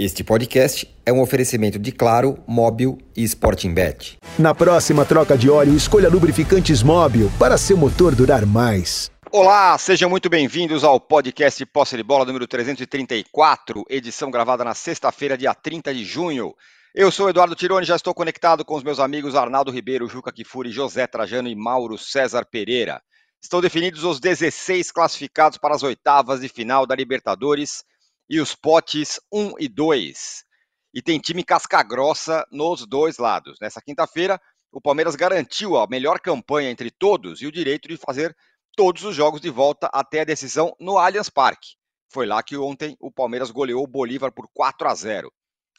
[0.00, 4.16] Este podcast é um oferecimento de Claro, Móbil e Sporting Bet.
[4.38, 9.10] Na próxima troca de óleo, escolha lubrificantes Móbil para seu motor durar mais.
[9.32, 15.36] Olá, sejam muito bem-vindos ao podcast Posse de Bola número 334, edição gravada na sexta-feira,
[15.36, 16.54] dia 30 de junho.
[16.94, 20.70] Eu sou Eduardo Tironi, já estou conectado com os meus amigos Arnaldo Ribeiro, Juca Kifuri,
[20.70, 23.02] José Trajano e Mauro César Pereira.
[23.42, 27.82] Estão definidos os 16 classificados para as oitavas de final da Libertadores
[28.28, 30.44] e os potes 1 e 2.
[30.92, 33.58] E tem time casca-grossa nos dois lados.
[33.60, 38.36] Nessa quinta-feira, o Palmeiras garantiu a melhor campanha entre todos e o direito de fazer
[38.76, 41.76] todos os jogos de volta até a decisão no Allianz Parque.
[42.10, 45.32] Foi lá que ontem o Palmeiras goleou o Bolívar por 4 a 0.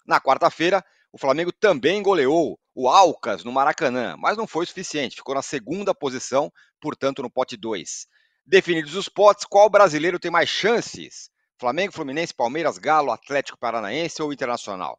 [0.06, 5.36] Na quarta-feira, o Flamengo também goleou o Alcas no Maracanã, mas não foi suficiente, ficou
[5.36, 8.08] na segunda posição, portanto no pote 2.
[8.46, 11.30] Definidos os potes, qual brasileiro tem mais chances
[11.60, 14.98] Flamengo, Fluminense, Palmeiras, Galo, Atlético Paranaense ou Internacional?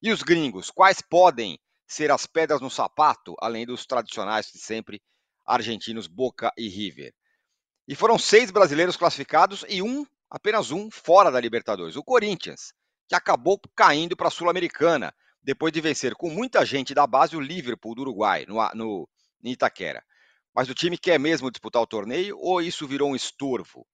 [0.00, 5.02] E os gringos, quais podem ser as pedras no sapato, além dos tradicionais de sempre,
[5.46, 7.12] argentinos Boca e River?
[7.86, 12.72] E foram seis brasileiros classificados e um, apenas um, fora da Libertadores, o Corinthians,
[13.06, 17.40] que acabou caindo para a Sul-Americana, depois de vencer com muita gente da base o
[17.40, 19.08] Liverpool do Uruguai, no, no,
[19.44, 20.02] em Itaquera.
[20.54, 23.86] Mas o time quer mesmo disputar o torneio ou isso virou um estorvo?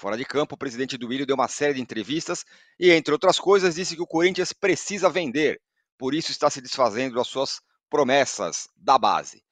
[0.00, 2.46] Fora de campo, o presidente do Willian deu uma série de entrevistas
[2.78, 5.60] e, entre outras coisas, disse que o Corinthians precisa vender,
[5.98, 9.44] por isso está se desfazendo das suas promessas da base.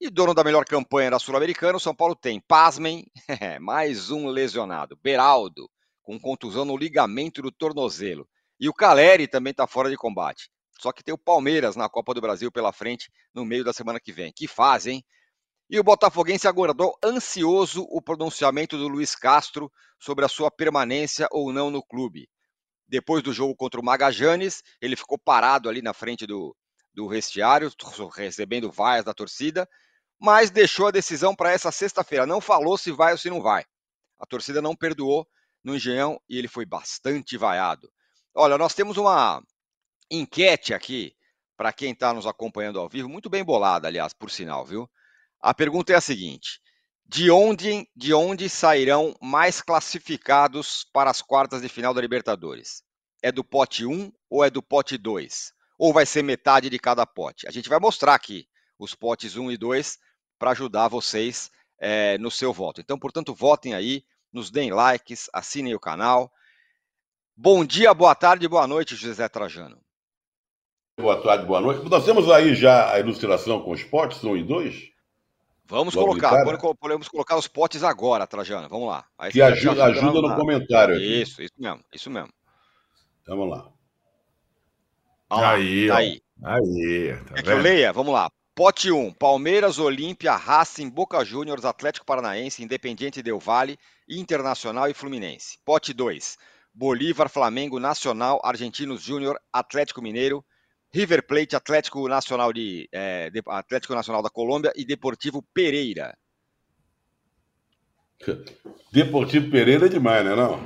[0.00, 3.04] E dono da melhor campanha da Sul-Americana, o São Paulo tem, pasmem,
[3.60, 5.68] mais um lesionado, Beraldo,
[6.00, 8.28] com contusão no ligamento do tornozelo.
[8.60, 10.48] E o Caleri também está fora de combate.
[10.80, 13.98] Só que tem o Palmeiras na Copa do Brasil pela frente no meio da semana
[13.98, 14.32] que vem.
[14.32, 15.04] Que fase, hein?
[15.72, 21.50] E o Botafoguense aguardou ansioso o pronunciamento do Luiz Castro sobre a sua permanência ou
[21.50, 22.28] não no clube.
[22.86, 26.54] Depois do jogo contra o Magajanes, ele ficou parado ali na frente do,
[26.92, 27.72] do vestiário,
[28.14, 29.66] recebendo vaias da torcida,
[30.20, 32.26] mas deixou a decisão para essa sexta-feira.
[32.26, 33.64] Não falou se vai ou se não vai.
[34.18, 35.26] A torcida não perdoou
[35.64, 37.90] no Engenhão e ele foi bastante vaiado.
[38.34, 39.42] Olha, nós temos uma
[40.10, 41.16] enquete aqui
[41.56, 44.86] para quem está nos acompanhando ao vivo, muito bem bolada, aliás, por sinal, viu?
[45.42, 46.60] A pergunta é a seguinte:
[47.04, 52.84] de onde, de onde sairão mais classificados para as quartas de final da Libertadores?
[53.20, 55.52] É do pote 1 ou é do pote 2?
[55.78, 57.48] Ou vai ser metade de cada pote?
[57.48, 58.46] A gente vai mostrar aqui
[58.78, 59.98] os potes 1 e 2
[60.38, 61.50] para ajudar vocês
[61.80, 62.80] é, no seu voto.
[62.80, 66.32] Então, portanto, votem aí, nos deem likes, assinem o canal.
[67.36, 69.80] Bom dia, boa tarde, boa noite, José Trajano.
[71.00, 71.88] Boa tarde, boa noite.
[71.88, 74.91] Nós temos aí já a ilustração com os potes 1 e 2?
[75.72, 76.44] Vamos colocar,
[76.78, 78.68] podemos colocar os potes agora, Trajano.
[78.68, 79.06] Vamos lá.
[79.16, 80.96] Aí que ajuda, ajuda no comentário.
[80.96, 81.22] Aqui.
[81.22, 82.28] Isso, isso mesmo, isso mesmo.
[83.22, 83.72] Então vamos lá.
[85.30, 85.96] Vamos aí, lá.
[85.96, 86.20] aí.
[86.44, 87.90] Aí, tá é que eu leia?
[87.90, 88.30] Vamos lá.
[88.54, 95.58] Pote 1, Palmeiras, Olímpia, Racing, Boca Juniors, Atlético Paranaense, Independiente Del Vale, Internacional e Fluminense.
[95.64, 96.36] Pote 2,
[96.74, 100.44] Bolívar, Flamengo, Nacional, Argentinos Júnior, Atlético Mineiro,
[100.94, 106.16] River Plate, Atlético Nacional de, é, de, Atlético Nacional da Colômbia e Deportivo Pereira.
[108.92, 110.34] Deportivo Pereira é demais, né?
[110.34, 110.60] Não?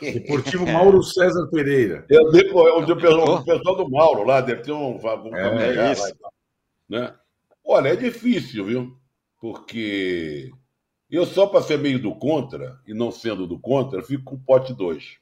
[0.00, 2.04] Deportivo Mauro César Pereira.
[2.10, 4.96] É o, depo, é o, o pessoal do Mauro lá, deve ter um.
[4.96, 6.02] um é, é isso.
[6.20, 6.30] Lá,
[6.88, 7.14] né?
[7.64, 8.98] Olha, é difícil, viu?
[9.40, 10.50] Porque
[11.10, 14.40] eu só para ser meio do contra, e não sendo do contra, fico com o
[14.40, 15.18] pote 2.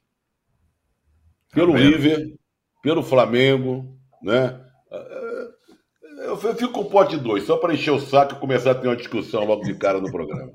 [1.53, 2.35] Pelo tá River,
[2.83, 3.96] pelo Flamengo,
[4.27, 4.61] né?
[6.25, 8.89] Eu fico com o pote 2, só para encher o saco e começar a ter
[8.89, 10.53] uma discussão logo de cara no programa.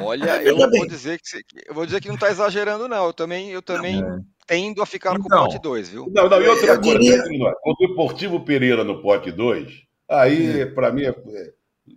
[0.00, 3.06] Olha, eu vou dizer que eu vou dizer que não está exagerando, não.
[3.06, 4.20] Eu também, eu também não, é.
[4.46, 6.06] tendo a ficar então, com o então, pote 2, viu?
[6.14, 7.22] Não, não, e outra coisa, diria...
[7.64, 9.72] o Deportivo Pereira no pote 2,
[10.08, 10.74] aí, hum.
[10.74, 11.14] para mim, é,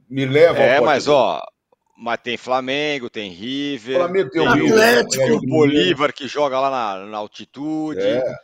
[0.09, 1.15] me leva É, mas, 2.
[1.15, 1.41] ó,
[1.97, 6.59] mas tem Flamengo, tem River, Flamengo tem, tem o Atlético, tem o Bolívar que joga
[6.59, 8.01] lá na, na altitude.
[8.01, 8.35] É.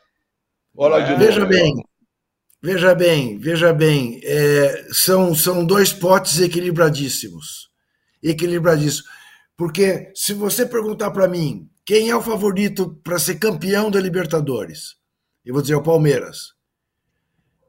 [0.75, 1.15] Olha é.
[1.15, 1.73] Veja bem,
[2.65, 7.69] Veja bem, veja bem, é, são, são dois potes equilibradíssimos.
[8.23, 9.11] Equilibradíssimos.
[9.57, 14.95] Porque se você perguntar para mim quem é o favorito para ser campeão da Libertadores,
[15.43, 16.53] eu vou dizer o Palmeiras.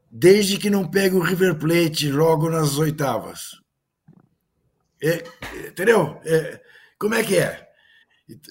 [0.09, 3.61] Desde que não pegue o River Plate logo nas oitavas.
[5.03, 5.25] É,
[5.67, 6.21] entendeu?
[6.23, 6.61] É,
[6.97, 7.67] como é que é?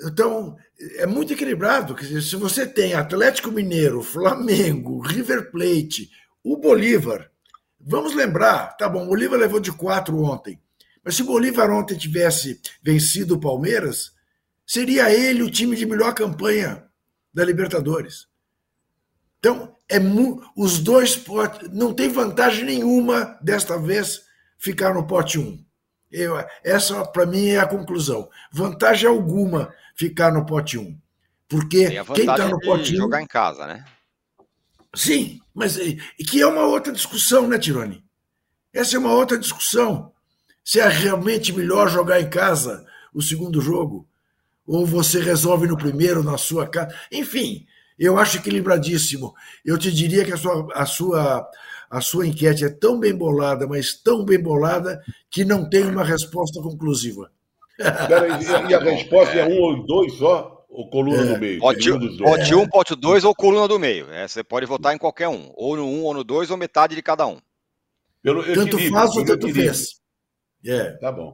[0.07, 0.59] Então,
[0.97, 1.97] é muito equilibrado.
[2.05, 6.11] Se você tem Atlético Mineiro, Flamengo, River Plate,
[6.45, 7.31] o Bolívar,
[7.81, 10.61] vamos lembrar, tá bom, o Bolívar levou de quatro ontem,
[11.03, 14.13] mas se o Bolívar ontem tivesse vencido o Palmeiras,
[14.67, 16.85] seria ele o time de melhor campanha
[17.33, 18.29] da Libertadores.
[19.39, 19.99] Então, é
[20.57, 21.69] os dois potes.
[21.71, 24.23] Não tem vantagem nenhuma desta vez
[24.57, 25.63] ficar no pote 1.
[26.11, 28.31] Eu, essa, para mim, é a conclusão.
[28.51, 30.99] Vantagem alguma ficar no pote 1.
[31.47, 32.97] Porque quem está no pote 1.
[32.97, 33.85] jogar em casa, né?
[34.95, 38.05] Sim, mas que é uma outra discussão, né, Tironi?
[38.73, 40.13] Essa é uma outra discussão.
[40.65, 44.07] Se é realmente melhor jogar em casa o segundo jogo,
[44.67, 46.95] ou você resolve no primeiro na sua casa.
[47.13, 47.67] Enfim,
[47.99, 49.35] eu acho equilibradíssimo.
[49.65, 51.51] Eu te diria que a sua, a sua,
[51.91, 56.05] a sua enquete é tão bem bolada, mas tão bem bolada, que não tem uma
[56.05, 57.31] resposta conclusiva.
[57.79, 60.54] E, e, a resposta é um ou dois só?
[60.75, 61.35] Ou coluna é.
[61.35, 61.61] do meio?
[61.61, 64.11] Pote 1, um, pote um, pote dois ou coluna do meio.
[64.11, 65.53] É, você pode votar em qualquer um.
[65.55, 67.41] Ou no um, ou no dois, ou metade de cada um.
[68.21, 70.01] Pelo tanto faz ou tanto fez.
[70.67, 70.91] É.
[70.97, 71.33] Tá bom.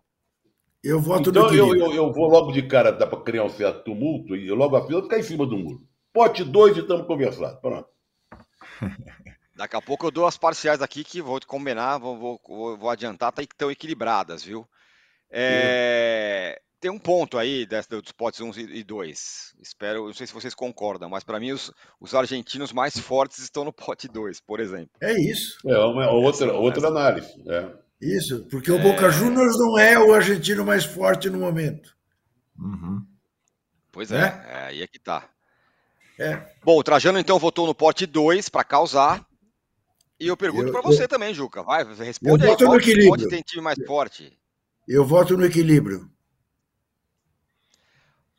[0.85, 3.49] Eu voto então, no eu, eu, eu, vou logo de cara, dá para criar um
[3.49, 5.83] certo tumulto, e eu logo a fila ficar em cima do muro.
[6.13, 7.61] Pote 2 e estamos conversados.
[7.61, 7.89] Pronto.
[9.57, 13.33] Daqui a pouco eu dou as parciais aqui que vou combinar, vou, vou, vou adiantar,
[13.33, 14.67] tá, estão equilibradas, viu?
[15.31, 19.55] É, tem um ponto aí dos potes 1 e 2.
[19.61, 23.65] Espero, não sei se vocês concordam, mas para mim os, os, argentinos mais fortes estão
[23.65, 24.91] no pote 2, por exemplo.
[25.01, 25.59] É isso.
[25.69, 27.29] É uma outra, outra análise.
[27.47, 27.71] É.
[28.01, 29.11] Isso, porque o Boca é...
[29.11, 31.95] Juniors não é o argentino mais forte no momento.
[32.59, 33.05] Uhum.
[33.93, 35.29] Pois é, é, é, aí é que tá.
[36.19, 36.41] É.
[36.65, 39.27] Bom, o Trajano então votou no pote 2 para causar.
[40.19, 41.63] E eu pergunto para você eu, também, Juca.
[41.63, 42.57] Vai, responde eu aí.
[42.57, 43.09] Voto no equilíbrio.
[43.09, 44.39] Pode tem time mais forte?
[44.87, 46.11] Eu voto no equilíbrio.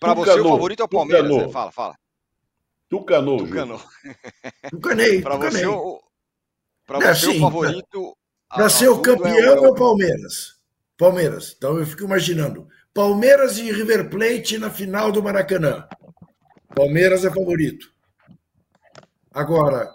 [0.01, 1.30] Para você, o favorito é o Palmeiras.
[1.30, 1.50] Né?
[1.50, 1.95] Fala, fala.
[2.89, 3.80] Tucanou, Tucanou.
[4.71, 5.21] Tucanei.
[5.21, 6.01] Para você, o,
[6.88, 8.18] pra você assim, o favorito.
[8.50, 10.59] Para ser o campeão é o Palmeiras.
[10.98, 11.53] Palmeiras.
[11.56, 12.68] Então eu fico imaginando.
[12.92, 15.88] Palmeiras e River Plate na final do Maracanã.
[16.75, 17.94] Palmeiras é favorito.
[19.31, 19.88] Agora,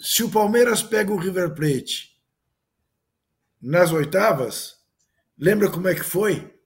[0.00, 2.18] se o Palmeiras pega o River Plate
[3.60, 4.78] nas oitavas,
[5.38, 6.58] lembra como é que foi?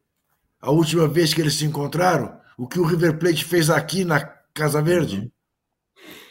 [0.61, 2.44] A última vez que eles se encontraram?
[2.58, 4.20] O que o River Plate fez aqui na
[4.52, 5.32] Casa Verde?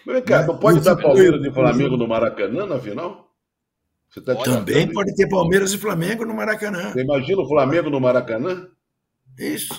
[0.06, 3.32] Vem cá, não pode dar Palmeiras e Flamengo no Maracanã na final?
[4.26, 6.92] Tá Também pode ter Palmeiras e Flamengo no Maracanã.
[6.92, 8.68] Você imagina o Flamengo no Maracanã?
[9.38, 9.74] Isso.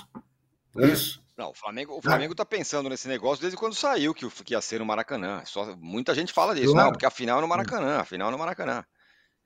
[0.76, 0.86] É?
[0.86, 1.22] Isso.
[1.36, 4.60] Não, o Flamengo, o Flamengo está pensando nesse negócio desde quando saiu que, que ia
[4.60, 5.42] ser no Maracanã.
[5.44, 6.86] Só, muita gente fala disso, claro.
[6.86, 8.84] não, porque a final é no Maracanã, a final é no Maracanã.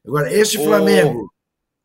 [0.06, 1.32] Agora, esse Flamengo,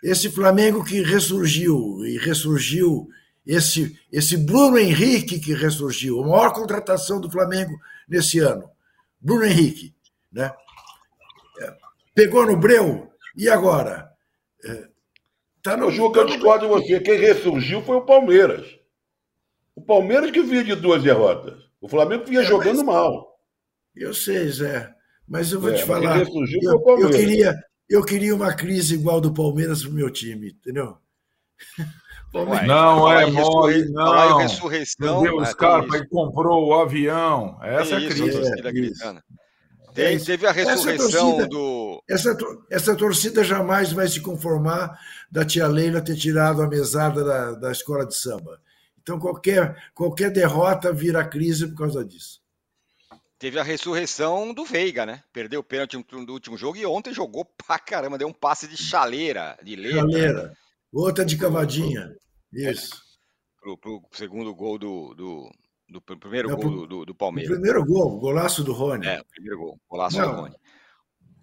[0.01, 3.07] esse Flamengo que ressurgiu, e ressurgiu
[3.45, 8.69] esse, esse Bruno Henrique que ressurgiu, a maior contratação do Flamengo nesse ano.
[9.19, 9.93] Bruno Henrique,
[10.31, 10.53] né?
[11.61, 11.73] É,
[12.13, 14.11] pegou no breu, e agora?
[14.63, 14.87] É,
[15.61, 16.99] tá no, jogo que eu discordo de você.
[16.99, 18.67] Quem ressurgiu foi o Palmeiras.
[19.75, 21.63] O Palmeiras que vinha de duas derrotas.
[21.81, 22.85] O Flamengo vinha é, jogando mas...
[22.85, 23.39] mal.
[23.95, 24.93] Eu sei, Zé.
[25.27, 26.19] Mas eu vou é, te falar.
[26.19, 30.97] Eu, eu, queria, eu queria uma crise igual do Palmeiras pro meu time, entendeu?
[32.35, 34.37] Ué, não é mole, não.
[34.37, 35.21] Ressurreição.
[35.21, 37.59] Meu Deus, Scarpa e comprou o avião.
[37.61, 39.01] Essa é a crise.
[39.01, 39.21] É,
[39.93, 42.03] Tem, teve a ressurreição torcida, do.
[42.09, 42.35] Essa,
[42.71, 44.99] essa torcida jamais vai se conformar
[45.31, 48.59] da tia Leila ter tirado a mesada da, da escola de samba.
[48.99, 52.41] Então, qualquer, qualquer derrota vira crise por causa disso.
[53.37, 55.21] Teve a ressurreição do Veiga, né?
[55.33, 58.77] Perdeu o pênalti no último jogo e ontem jogou pra caramba, deu um passe de
[58.77, 59.99] chaleira, de letra.
[59.99, 60.57] Chaleira.
[60.93, 62.15] Outra de cavadinha.
[62.53, 63.01] Isso.
[63.59, 65.49] Pro, pro segundo gol do, do,
[65.89, 67.51] do primeiro Não, gol pro, do, do Palmeiras.
[67.51, 69.07] O primeiro gol, golaço do Rony.
[69.07, 70.29] É, o primeiro gol, golaço Não.
[70.29, 70.55] do Rony.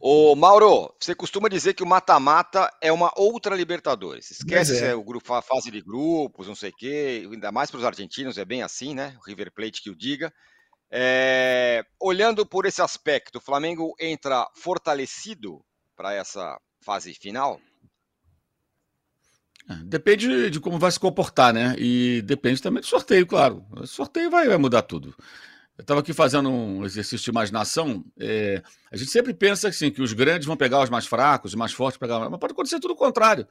[0.02, 4.30] Ô, Mauro, você costuma dizer que o mata-mata é uma outra Libertadores.
[4.30, 4.95] Esquece é.
[4.95, 8.38] o grupo, a fase de grupos, não sei o quê, ainda mais para os argentinos,
[8.38, 9.14] é bem assim, né?
[9.19, 10.33] O River Plate que o diga.
[10.90, 15.62] É, olhando por esse aspecto, o Flamengo entra fortalecido
[15.95, 17.61] para essa fase final?
[19.71, 21.77] É, depende de como vai se comportar, né?
[21.79, 23.65] E depende também do sorteio, claro.
[23.71, 25.15] O sorteio vai, vai mudar tudo.
[25.79, 28.05] Eu estava aqui fazendo um exercício de imaginação.
[28.19, 31.55] É, a gente sempre pensa assim, que os grandes vão pegar os mais fracos, os
[31.57, 32.29] mais fortes pegar.
[32.29, 33.47] Mas pode acontecer tudo o contrário.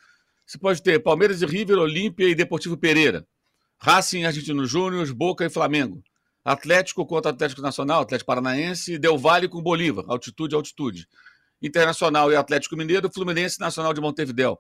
[0.46, 3.26] Você pode ter Palmeiras e River, Olímpia e Deportivo Pereira.
[3.80, 6.04] Racing, Argentino Júnior, Boca e Flamengo.
[6.44, 11.08] Atlético contra Atlético Nacional, Atlético Paranaense, Del Valle com Bolívar, altitude, altitude.
[11.62, 14.60] Internacional e Atlético Mineiro, Fluminense Nacional de Montevidéu.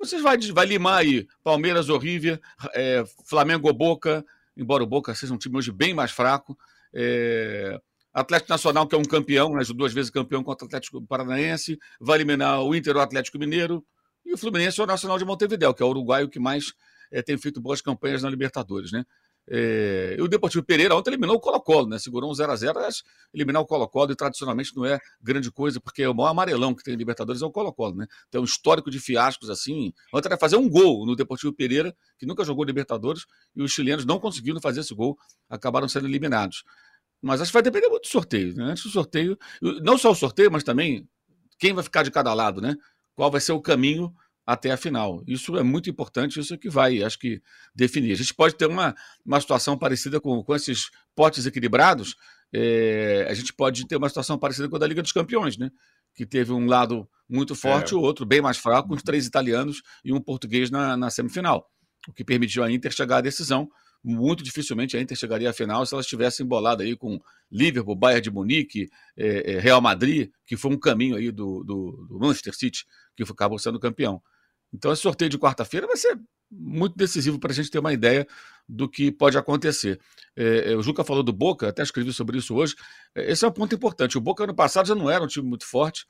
[0.00, 2.40] Vocês vai, vai limar aí Palmeiras ou River,
[2.74, 4.24] é, Flamengo Boca,
[4.56, 6.58] embora o Boca seja um time hoje bem mais fraco.
[6.92, 7.78] É,
[8.12, 12.16] Atlético Nacional, que é um campeão, né, duas vezes campeão contra o Atlético Paranaense, vai
[12.16, 13.84] eliminar o Inter o Atlético Mineiro,
[14.24, 16.72] e o Fluminense é o Nacional de Montevideo, que é o uruguaio que mais
[17.10, 18.90] é, tem feito boas campanhas na Libertadores.
[18.92, 19.04] Né?
[19.48, 21.98] É, e o Deportivo Pereira ontem eliminou o Colo-Colo, né?
[21.98, 23.02] Segurou um 0x0, mas
[23.34, 26.94] eliminar o Colo-Colo e tradicionalmente não é grande coisa, porque o maior amarelão que tem
[26.94, 28.06] em Libertadores é o Colo-Colo, né?
[28.30, 29.92] Tem um histórico de fiascos assim.
[30.14, 33.24] Ontem vai fazer um gol no Deportivo Pereira, que nunca jogou Libertadores,
[33.56, 35.18] e os chilenos não conseguiram fazer esse gol,
[35.48, 36.64] acabaram sendo eliminados.
[37.20, 38.64] Mas acho que vai depender muito do sorteio, né?
[38.64, 39.36] Antes do sorteio,
[39.82, 41.08] não só o sorteio, mas também
[41.58, 42.76] quem vai ficar de cada lado, né?
[43.14, 44.14] Qual vai ser o caminho
[44.52, 45.22] até a final.
[45.28, 47.40] Isso é muito importante, isso é que vai, acho que,
[47.72, 48.12] definir.
[48.12, 52.16] A gente pode ter uma, uma situação parecida com, com esses potes equilibrados,
[52.52, 55.70] é, a gente pode ter uma situação parecida com a da Liga dos Campeões, né?
[56.16, 57.96] Que teve um lado muito forte e é.
[57.96, 61.70] o outro bem mais fraco, com os três italianos e um português na, na semifinal,
[62.08, 63.68] o que permitiu a Inter chegar à decisão.
[64.02, 67.20] Muito dificilmente a Inter chegaria à final se ela estivesse embolada aí com
[67.52, 72.18] Liverpool, Bayern de Munique, é, Real Madrid, que foi um caminho aí do, do, do
[72.18, 74.20] Manchester City, que acabou sendo campeão.
[74.72, 76.18] Então, esse sorteio de quarta-feira vai ser
[76.50, 78.26] muito decisivo para a gente ter uma ideia
[78.68, 80.00] do que pode acontecer.
[80.36, 82.74] É, é, o Juca falou do Boca, até escrevi sobre isso hoje.
[83.14, 84.18] É, esse é um ponto importante.
[84.18, 86.06] O Boca, ano passado, já não era um time muito forte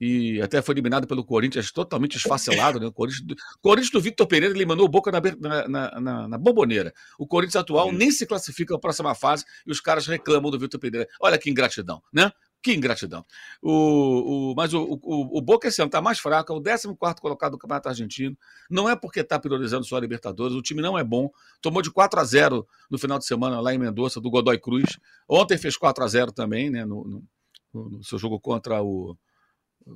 [0.00, 2.80] e até foi eliminado pelo Corinthians totalmente esfacelado.
[2.80, 2.86] Né?
[2.86, 5.20] O Corinthians, do, Corinthians do Victor Pereira eliminou o Boca na,
[5.68, 6.92] na, na, na bomboneira.
[7.18, 10.58] O Corinthians atual nem se classifica para a próxima fase e os caras reclamam do
[10.58, 11.06] Victor Pereira.
[11.20, 12.32] Olha que ingratidão, né?
[12.62, 13.26] Que ingratidão.
[13.60, 17.20] O, o, mas o, o, o Boca esse ano está mais fraco, é o 14
[17.20, 18.38] colocado do Campeonato Argentino.
[18.70, 21.28] Não é porque está priorizando só a Libertadores, o time não é bom.
[21.60, 24.96] Tomou de 4 a 0 no final de semana lá em Mendoza, do Godoy Cruz.
[25.28, 27.26] Ontem fez 4 a 0 também, né, no,
[27.74, 29.16] no, no seu jogo contra o.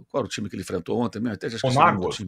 [0.08, 1.22] Qual era o time que ele enfrentou ontem?
[1.28, 2.18] Até já Monáguas,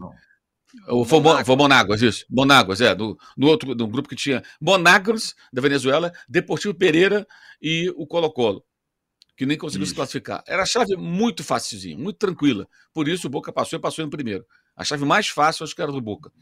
[0.86, 1.46] o, foi, Monáguas.
[1.46, 2.24] foi Monáguas, isso.
[2.30, 2.94] Monáguas, é.
[2.94, 7.26] No, no outro no grupo que tinha Monáguas, da Venezuela, Deportivo Pereira
[7.60, 8.62] e o Colo-Colo
[9.38, 9.90] que nem conseguiu isso.
[9.90, 10.42] se classificar.
[10.48, 12.66] Era a chave muito facilzinha, muito tranquila.
[12.92, 14.44] Por isso o Boca passou e passou em primeiro.
[14.76, 16.32] A chave mais fácil acho que era do Boca.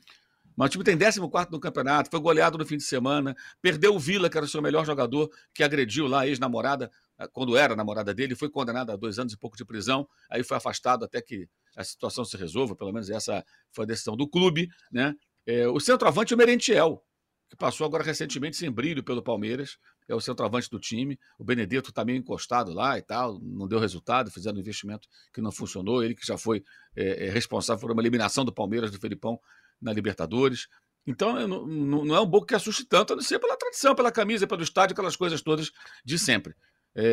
[0.56, 3.98] Mas o time tem 14 no campeonato, foi goleado no fim de semana, perdeu o
[3.98, 7.76] Vila, que era o seu melhor jogador, que agrediu lá a ex-namorada, eh, quando era
[7.76, 11.20] namorada dele, foi condenado a dois anos e pouco de prisão, aí foi afastado até
[11.20, 14.70] que a situação se resolva, pelo menos essa foi a decisão do clube.
[14.90, 15.14] Né?
[15.44, 17.04] É, o centroavante, o Merentiel,
[17.48, 21.18] que passou agora recentemente sem brilho pelo Palmeiras, é o centroavante do time.
[21.38, 25.40] O Benedetto está meio encostado lá e tal, não deu resultado, fizeram um investimento que
[25.40, 26.02] não funcionou.
[26.02, 26.62] Ele que já foi
[26.96, 29.38] é, é, responsável por uma eliminação do Palmeiras, do Felipão,
[29.80, 30.68] na Libertadores.
[31.06, 34.10] Então, não, não é um Boca que assuste tanto, a não ser pela tradição, pela
[34.10, 35.70] camisa, pelo estádio, aquelas coisas todas
[36.04, 36.54] de sempre.
[36.94, 37.04] É,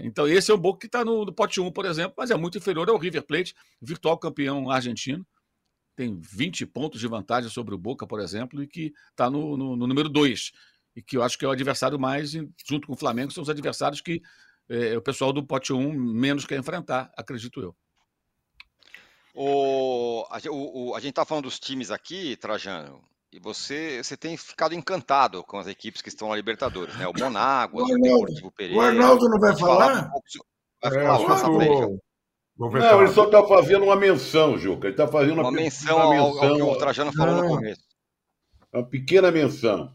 [0.00, 2.30] é, então, esse é um Boca que está no, no, pote 1, por exemplo, mas
[2.30, 5.24] é muito inferior ao River Plate, virtual campeão argentino.
[5.98, 9.74] Tem 20 pontos de vantagem sobre o Boca, por exemplo, e que está no, no,
[9.74, 10.52] no número 2
[10.94, 12.30] e que eu acho que é o adversário mais,
[12.64, 14.22] junto com o Flamengo, são os adversários que
[14.68, 17.74] é, o pessoal do pote 1 menos quer enfrentar, acredito eu.
[19.34, 23.02] O, a, o, a gente está falando dos times aqui, Trajano,
[23.32, 27.08] e você, você tem ficado encantado com as equipes que estão na Libertadores, né?
[27.08, 28.78] O Monáguas, o, o Deportivo Pereira.
[28.78, 30.08] O Arnaldo não vai falar?
[30.80, 31.98] vai falar é,
[32.70, 34.88] frente, não, ele só está fazendo uma menção, Juca.
[34.88, 37.48] Ele está fazendo uma, uma menção, uma menção ao, ao, que o Trajano falou no
[37.48, 37.82] começo.
[38.72, 39.94] Uma pequena menção.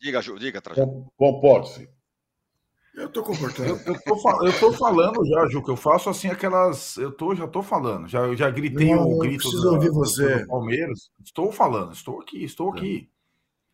[0.00, 1.12] Diga, Ju, diga, Trajano.
[1.16, 1.88] Comporte-se.
[2.94, 3.68] Eu estou comportando.
[3.68, 6.96] Eu, estou falando já, Ju, que eu faço assim aquelas.
[6.96, 8.08] Eu tô, já estou falando.
[8.08, 10.40] Já, eu já gritei Não, o grito do, ouvir você.
[10.40, 11.10] do Palmeiras.
[11.22, 13.08] Estou falando, estou aqui, estou aqui.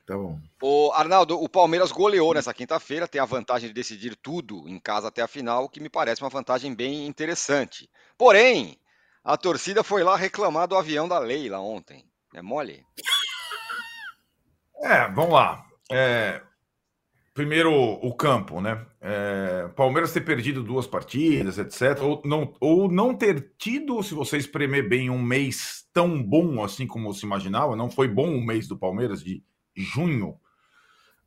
[0.06, 0.38] Tá bom.
[0.60, 5.08] O Arnaldo, o Palmeiras goleou nessa quinta-feira, tem a vantagem de decidir tudo em casa
[5.08, 7.88] até a final, o que me parece uma vantagem bem interessante.
[8.18, 8.78] Porém,
[9.24, 12.04] a torcida foi lá reclamar do avião da Leila ontem.
[12.34, 12.84] É mole?
[14.82, 15.64] É, vamos lá.
[15.90, 16.42] É,
[17.32, 18.86] primeiro, o campo, né?
[19.00, 22.02] É, Palmeiras ter perdido duas partidas, etc.
[22.02, 26.86] Ou não, ou não ter tido, se você espremer bem, um mês tão bom assim
[26.86, 27.74] como se imaginava.
[27.74, 29.42] Não foi bom o mês do Palmeiras de
[29.74, 30.38] junho.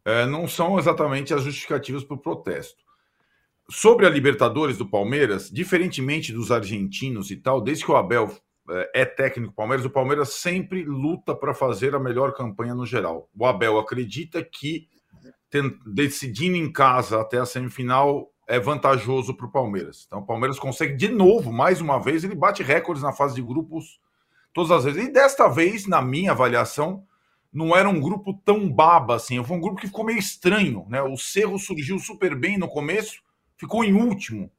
[0.05, 2.81] É, não são exatamente as justificativas para o protesto.
[3.69, 8.33] Sobre a Libertadores do Palmeiras, diferentemente dos argentinos e tal, desde que o Abel
[8.69, 12.85] é, é técnico do Palmeiras, o Palmeiras sempre luta para fazer a melhor campanha no
[12.85, 13.29] geral.
[13.37, 14.87] O Abel acredita que
[15.85, 20.05] decidindo em casa até a semifinal é vantajoso para o Palmeiras.
[20.07, 23.41] Então o Palmeiras consegue de novo, mais uma vez, ele bate recordes na fase de
[23.41, 23.99] grupos
[24.53, 25.05] todas as vezes.
[25.05, 27.03] E desta vez, na minha avaliação,
[27.57, 29.43] não era um grupo tão baba assim.
[29.43, 31.01] Foi um grupo que ficou meio estranho, né?
[31.01, 33.19] O Cerro surgiu super bem no começo,
[33.57, 34.51] ficou em último.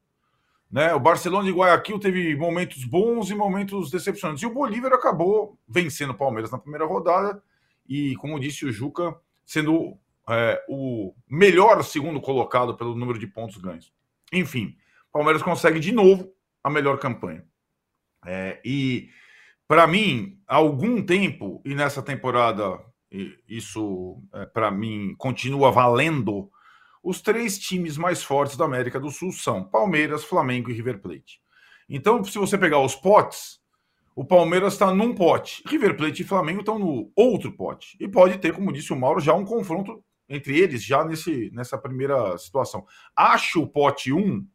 [0.68, 0.92] Né?
[0.92, 4.42] O Barcelona de Guayaquil teve momentos bons e momentos decepcionantes.
[4.42, 7.40] E o Bolívar acabou vencendo o Palmeiras na primeira rodada
[7.88, 9.96] e, como disse o Juca, sendo
[10.28, 13.92] é, o melhor segundo colocado pelo número de pontos ganhos.
[14.32, 14.76] Enfim,
[15.12, 17.44] Palmeiras consegue de novo a melhor campanha.
[18.26, 19.08] É, e,
[19.68, 22.87] para mim, há algum tempo, e nessa temporada
[23.48, 26.50] isso é, para mim continua valendo,
[27.02, 31.40] os três times mais fortes da América do Sul são Palmeiras, Flamengo e River Plate.
[31.88, 33.60] Então, se você pegar os potes,
[34.14, 37.96] o Palmeiras está num pote, River Plate e Flamengo estão no outro pote.
[38.00, 41.78] E pode ter, como disse o Mauro, já um confronto entre eles já nesse, nessa
[41.78, 42.84] primeira situação.
[43.16, 44.46] Acho o pote 1,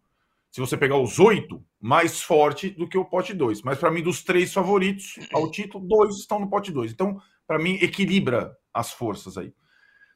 [0.51, 3.63] se você pegar os oito, mais forte do que o pote 2.
[3.63, 6.91] Mas para mim, dos três favoritos ao título, dois estão no pote 2.
[6.91, 9.53] Então, para mim, equilibra as forças aí.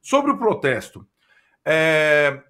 [0.01, 1.07] Sobre o protesto,
[1.65, 2.41] é,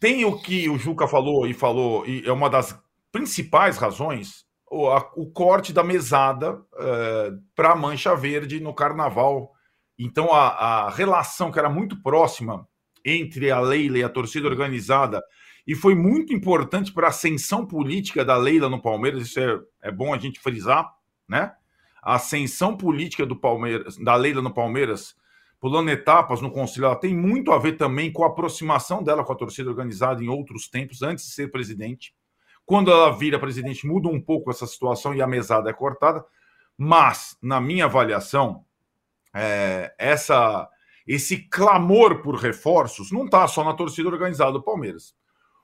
[0.00, 2.78] tem o que o Juca falou e falou, e é uma das
[3.10, 9.52] principais razões, o, a, o corte da mesada é, para a Mancha Verde no Carnaval.
[9.98, 10.48] Então, a,
[10.86, 12.66] a relação que era muito próxima
[13.04, 15.22] entre a Leila e a torcida organizada,
[15.66, 19.92] e foi muito importante para a ascensão política da Leila no Palmeiras, isso é, é
[19.92, 20.90] bom a gente frisar,
[21.28, 21.52] né?
[22.02, 25.14] A ascensão política do Palmeiras, da Leila no Palmeiras
[25.62, 29.32] pulando etapas no Conselho, ela tem muito a ver também com a aproximação dela com
[29.32, 32.12] a torcida organizada em outros tempos, antes de ser presidente.
[32.66, 36.24] Quando ela vira presidente, muda um pouco essa situação e a mesada é cortada.
[36.76, 38.64] Mas, na minha avaliação,
[39.32, 40.68] é, essa,
[41.06, 45.14] esse clamor por reforços não está só na torcida organizada do Palmeiras.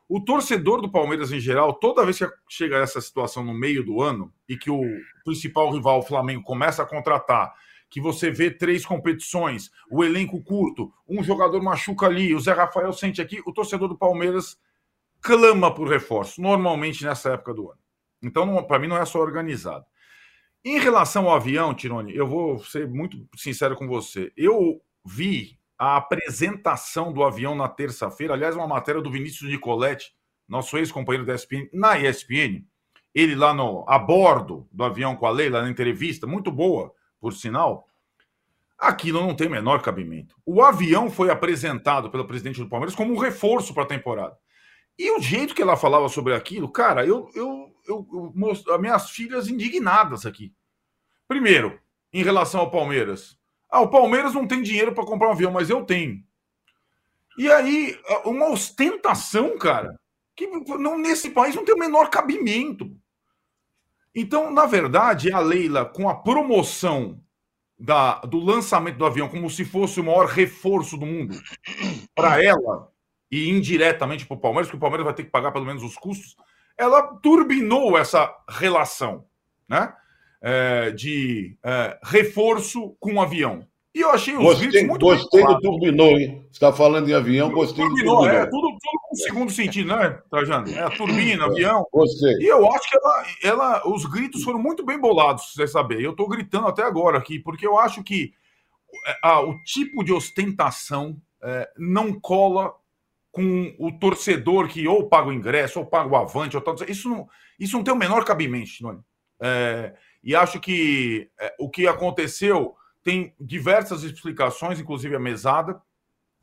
[0.08, 4.00] O torcedor do Palmeiras, em geral, toda vez que chega essa situação no meio do
[4.00, 4.82] ano e que o
[5.22, 7.52] principal rival, o Flamengo, começa a contratar
[7.90, 12.92] que você vê três competições, o elenco curto, um jogador machuca ali, o Zé Rafael
[12.92, 14.58] sente aqui, o torcedor do Palmeiras
[15.20, 17.80] clama por reforço, normalmente nessa época do ano.
[18.22, 19.84] Então, para mim, não é só organizado.
[20.64, 24.32] Em relação ao avião, Tirone, eu vou ser muito sincero com você.
[24.36, 30.12] Eu vi a apresentação do avião na terça-feira, aliás, uma matéria do Vinícius Nicoletti,
[30.48, 32.66] nosso ex-companheiro da ESPN, na ESPN,
[33.14, 37.32] ele lá no, a bordo do avião com a Leila, na entrevista, muito boa por
[37.32, 37.88] sinal,
[38.78, 40.34] aquilo não tem o menor cabimento.
[40.44, 44.36] O avião foi apresentado pelo presidente do Palmeiras como um reforço para a temporada.
[44.98, 48.34] E o jeito que ela falava sobre aquilo, cara, eu, eu, eu,
[48.66, 50.52] eu minhas filhas indignadas aqui.
[51.28, 51.80] Primeiro,
[52.12, 53.38] em relação ao Palmeiras.
[53.70, 56.22] Ah, o Palmeiras não tem dinheiro para comprar um avião, mas eu tenho.
[57.36, 59.98] E aí, uma ostentação, cara,
[60.34, 62.90] que não, nesse país não tem o menor cabimento.
[64.14, 67.20] Então, na verdade, a Leila, com a promoção
[67.78, 71.38] da, do lançamento do avião como se fosse o maior reforço do mundo
[72.14, 72.90] para ela
[73.30, 75.96] e indiretamente para o Palmeiras, porque o Palmeiras vai ter que pagar pelo menos os
[75.96, 76.34] custos,
[76.76, 79.28] ela turbinou essa relação
[79.68, 79.92] né?
[80.40, 83.66] É, de é, reforço com o avião.
[83.94, 86.40] E eu achei os gostei, vídeos muito Gostei do turbinou, hein?
[86.42, 88.42] Você está falando em avião, gostei turbinou, do turbinou.
[88.42, 90.68] É, tudo, tudo com segundo sentido, né, Trajano?
[90.68, 91.84] É, turbina, é, avião.
[91.92, 92.34] Gostei.
[92.34, 96.00] E eu acho que ela, ela, os gritos foram muito bem bolados, você saber.
[96.00, 98.32] Eu estou gritando até agora aqui, porque eu acho que
[99.20, 102.72] a, o tipo de ostentação é, não cola
[103.32, 106.76] com o torcedor que ou paga o ingresso, ou paga o avante, ou tal.
[106.86, 107.26] Isso não,
[107.58, 109.02] isso não tem o menor cabimento, não
[109.40, 109.94] é,
[110.28, 115.80] E acho que é, o que aconteceu tem diversas explicações, inclusive a mesada,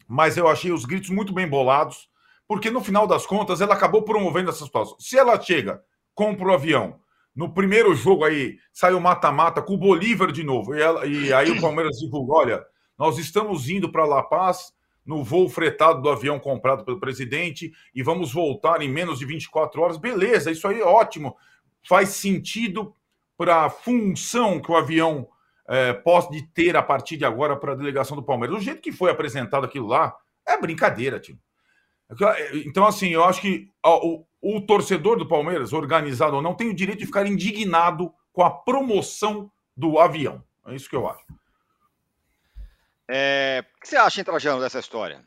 [0.08, 2.10] mas eu achei os gritos muito bem bolados,
[2.48, 4.98] porque no final das contas ela acabou promovendo essa situação.
[5.00, 5.84] Se ela chega,
[6.16, 7.00] compra o avião,
[7.36, 11.32] no primeiro jogo aí sai o mata-mata com o Bolívar de novo, e, ela, e
[11.32, 12.66] aí o Palmeiras divulga: olha,
[12.98, 14.74] nós estamos indo para La Paz
[15.06, 19.80] no voo fretado do avião comprado pelo presidente e vamos voltar em menos de 24
[19.80, 19.98] horas.
[19.98, 21.38] Beleza, isso aí é ótimo,
[21.88, 22.92] faz sentido
[23.38, 25.28] para a função que o avião
[25.68, 28.58] é, pode ter a partir de agora para a delegação do Palmeiras.
[28.58, 30.16] O jeito que foi apresentado aquilo lá
[30.48, 31.38] é brincadeira, tio.
[32.66, 36.76] Então, assim, eu acho que o, o torcedor do Palmeiras, organizado ou não, tem o
[36.76, 40.44] direito de ficar indignado com a promoção do avião.
[40.68, 41.26] É isso que eu acho.
[43.08, 45.24] É, o que você acha, hein, Trajano, dessa história?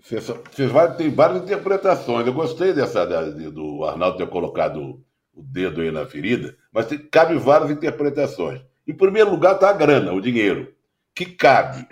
[0.00, 2.26] Você vai ter várias interpretações.
[2.26, 3.04] Eu gostei dessa
[3.50, 5.04] do Arnaldo ter colocado
[5.38, 8.60] o dedo aí na ferida, mas tem, cabe várias interpretações.
[8.86, 10.74] Em primeiro lugar está a grana, o dinheiro,
[11.14, 11.86] que cabe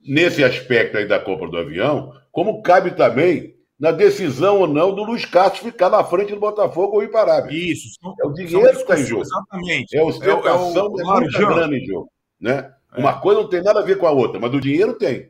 [0.00, 5.02] nesse aspecto aí da compra do avião, como cabe também na decisão ou não do
[5.02, 7.52] Luiz Castro ficar na frente do Botafogo ou ir para a.
[7.52, 7.88] Isso.
[8.00, 9.22] São, é o dinheiro que está em jogo.
[9.22, 9.96] Exatamente.
[9.96, 12.08] É a ostentação, é, é, o, é muita grana em jogo.
[12.40, 12.72] Né?
[12.94, 13.00] É.
[13.00, 15.28] Uma coisa não tem nada a ver com a outra, mas o dinheiro tem.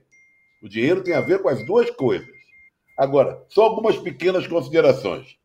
[0.62, 2.28] O dinheiro tem a ver com as duas coisas.
[2.98, 5.38] Agora, só algumas pequenas considerações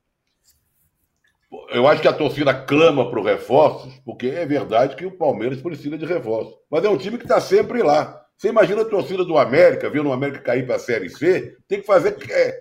[1.72, 5.98] eu acho que a torcida clama para reforços, porque é verdade que o Palmeiras precisa
[5.98, 6.54] de reforços.
[6.70, 8.24] Mas é um time que está sempre lá.
[8.38, 11.82] Você imagina a torcida do América, vendo o América cair para a Série C, tem
[11.82, 12.60] que fazer é,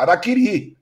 [0.00, 0.76] araquiri.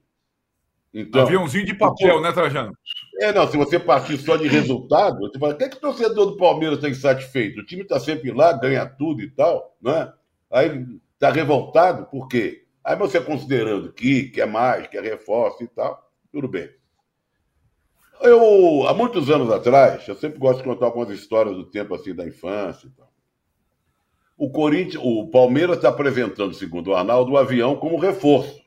[0.94, 2.73] Então, Aviãozinho de papel, né, Trajano?
[3.20, 5.81] É, não, se você partir só de resultado, você fala, o que, é que o
[5.81, 7.61] torcedor do Palmeiras está insatisfeito?
[7.61, 10.12] O time está sempre lá, ganha tudo e tal, né?
[10.53, 12.64] Aí está revoltado, por quê?
[12.85, 16.70] Aí você considerando que quer mais, quer reforço e tal, tudo bem.
[18.20, 22.14] Eu, há muitos anos atrás, eu sempre gosto de contar algumas histórias do tempo assim
[22.14, 22.90] da infância.
[24.37, 28.61] O Corinthians, o Palmeiras está apresentando, segundo o Arnaldo, o avião como reforço.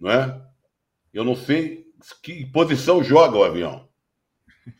[0.00, 0.40] Não é?
[1.12, 1.86] Eu não sei
[2.22, 3.88] que posição joga o avião.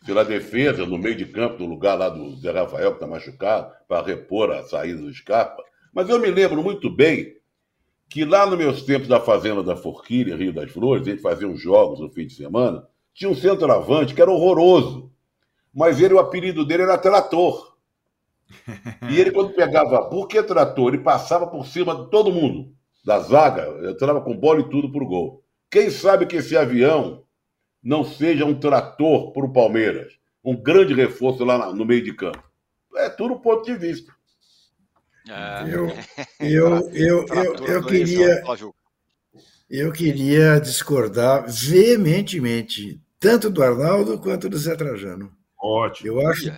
[0.05, 3.07] Se na defesa, no meio de campo, no lugar lá do Zé Rafael, que está
[3.07, 5.63] machucado, para repor a saída do Scarpa.
[5.93, 7.37] Mas eu me lembro muito bem
[8.09, 11.49] que lá nos meus tempos da Fazenda da Forquilha, Rio das Flores, a gente fazia
[11.49, 15.11] uns jogos no fim de semana, tinha um centroavante que era horroroso.
[15.73, 17.75] Mas ele, o apelido dele era Trator.
[19.11, 20.93] E ele, quando pegava, por que Trator?
[20.93, 22.73] Ele passava por cima de todo mundo,
[23.05, 25.43] da zaga, entrava com bola e tudo pro gol.
[25.71, 27.25] Quem sabe que esse avião
[27.83, 32.43] não seja um trator para o Palmeiras, um grande reforço lá no meio de campo.
[32.97, 34.13] É tudo ponto de vista.
[35.29, 35.75] É...
[35.75, 35.89] Eu,
[36.41, 38.43] eu, eu, eu, eu queria.
[39.69, 45.33] Eu queria discordar veementemente, tanto do Arnaldo quanto do Zé Trajano.
[45.59, 46.21] Ótimo.
[46.21, 46.53] Eu acho,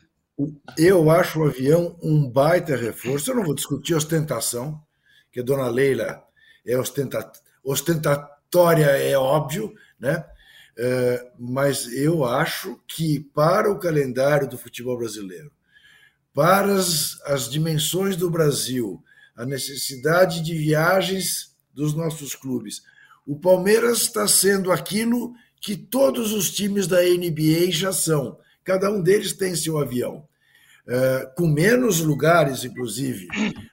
[0.77, 3.31] eu acho o avião um baita reforço.
[3.31, 4.83] Eu não vou discutir ostentação,
[5.31, 6.25] que a dona Leila
[6.67, 7.31] é ostenta,
[7.63, 10.27] ostentatória, é óbvio, né?
[10.77, 15.53] É, mas eu acho que para o calendário do futebol brasileiro,
[16.35, 19.01] para as, as dimensões do Brasil,
[19.37, 22.83] a necessidade de viagens dos nossos clubes,
[23.25, 28.39] o Palmeiras está sendo aquilo que todos os times da NBA já são.
[28.65, 30.27] Cada um deles tem seu avião,
[30.87, 33.29] é, com menos lugares, inclusive,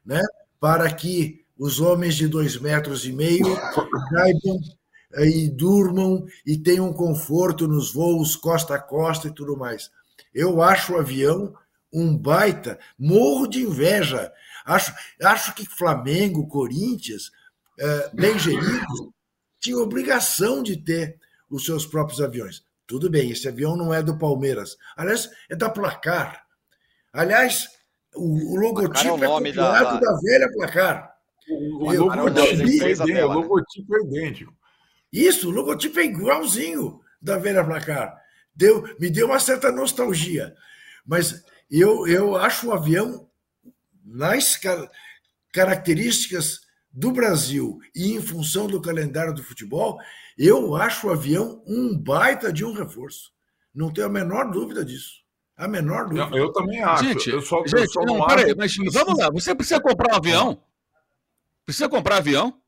[0.05, 0.21] né,
[0.59, 3.55] para que os homens de dois metros e meio
[4.09, 4.59] caibam
[5.19, 9.91] e durmam e tenham conforto nos voos costa a costa e tudo mais.
[10.33, 11.53] Eu acho o avião
[11.93, 14.31] um baita, morro de inveja.
[14.65, 17.31] Acho, acho que Flamengo, Corinthians,
[17.79, 18.33] é, bem
[19.59, 21.17] tinham obrigação de ter
[21.55, 22.63] os seus próprios aviões.
[22.87, 24.77] Tudo bem, esse avião não é do Palmeiras.
[24.97, 26.43] Aliás, é da Placar.
[27.13, 27.67] Aliás,
[28.15, 30.11] o, o logotipo é, o é copiado da...
[30.11, 30.19] da...
[30.19, 31.13] velha Placar.
[31.47, 34.53] O, o, logotipo, é, o logotipo é idêntico.
[35.11, 38.19] Isso, o logotipo é igualzinho da velha placar.
[38.55, 40.55] Deu, me deu uma certa nostalgia.
[41.05, 43.29] Mas eu, eu acho o avião,
[44.03, 44.59] nas
[45.51, 46.61] características
[46.93, 49.97] do Brasil e em função do calendário do futebol,
[50.37, 53.31] eu acho o avião um baita de um reforço.
[53.73, 55.23] Não tenho a menor dúvida disso.
[55.57, 56.29] A menor dúvida.
[56.29, 57.03] Não, eu também acho.
[57.03, 59.31] Gente, eu só, gente eu só não, não peraí, mas vamos lá.
[59.31, 60.63] Você precisa comprar um avião?
[61.65, 62.59] Precisa comprar avião?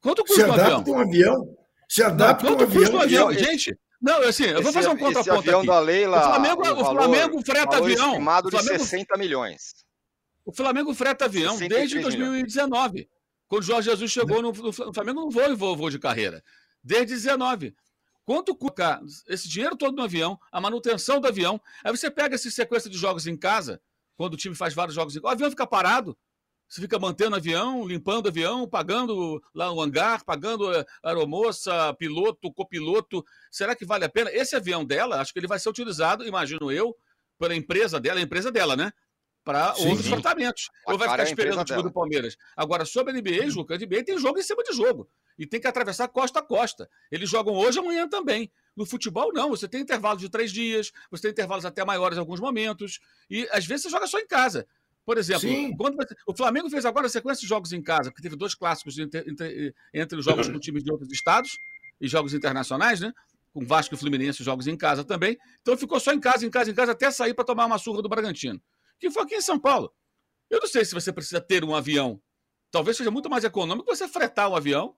[0.00, 1.56] Quanto custa se adapta um avião?
[1.88, 2.80] Se adapta não, quanto um avião?
[2.80, 3.32] Custa um avião?
[3.32, 5.66] Gente, não, assim, eu vou fazer um contraponto avião aqui.
[5.66, 8.10] Da Leila, o Flamengo, o, o Flamengo freta avião.
[8.10, 9.62] Estimado o Flamengo, de 60 milhões.
[10.44, 12.92] O Flamengo freta avião desde 2019.
[12.92, 13.15] Milhões.
[13.48, 16.42] Quando o Jorge Jesus chegou no, no Flamengo, não voa em voo, voo de carreira.
[16.82, 17.74] Desde 19.
[18.24, 21.60] Quanto custa esse dinheiro todo no avião, a manutenção do avião?
[21.84, 23.80] Aí você pega essa sequência de jogos em casa,
[24.16, 26.18] quando o time faz vários jogos em casa, o avião fica parado.
[26.68, 33.24] Você fica mantendo avião, limpando avião, pagando lá o hangar, pagando eh, aeromoça, piloto, copiloto.
[33.52, 34.32] Será que vale a pena?
[34.32, 36.96] Esse avião dela, acho que ele vai ser utilizado, imagino eu,
[37.38, 38.90] pela empresa dela, a empresa dela, né?
[39.46, 40.68] Para outros tratamentos.
[40.84, 42.36] Ou vai ficar é esperando o time do Palmeiras.
[42.56, 45.08] Agora, sobre a NBA, Juca, a NBA tem jogo em cima de jogo.
[45.38, 46.90] E tem que atravessar costa a costa.
[47.12, 48.50] Eles jogam hoje e amanhã também.
[48.76, 49.50] No futebol, não.
[49.50, 52.98] Você tem intervalos de três dias, você tem intervalos até maiores em alguns momentos.
[53.30, 54.66] E às vezes você joga só em casa.
[55.04, 58.34] Por exemplo, quando o Flamengo fez agora a sequência de jogos em casa, porque teve
[58.34, 61.56] dois clássicos entre, entre, entre os jogos com times de outros estados
[62.00, 63.12] e jogos internacionais, né?
[63.54, 65.38] Com Vasco e Fluminense, jogos em casa também.
[65.62, 68.02] Então ficou só em casa, em casa, em casa, até sair para tomar uma surra
[68.02, 68.60] do Bragantino.
[68.98, 69.92] Que foi aqui em São Paulo.
[70.48, 72.20] Eu não sei se você precisa ter um avião.
[72.70, 74.96] Talvez seja muito mais econômico você fretar um avião,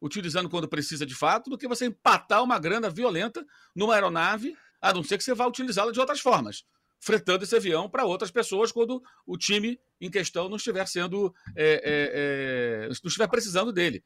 [0.00, 4.92] utilizando quando precisa de fato, do que você empatar uma grana violenta numa aeronave, a
[4.92, 6.64] não ser que você vá utilizá-la de outras formas
[7.00, 11.34] fretando esse avião para outras pessoas quando o time em questão não estiver sendo.
[11.56, 14.02] É, é, é, não estiver precisando dele.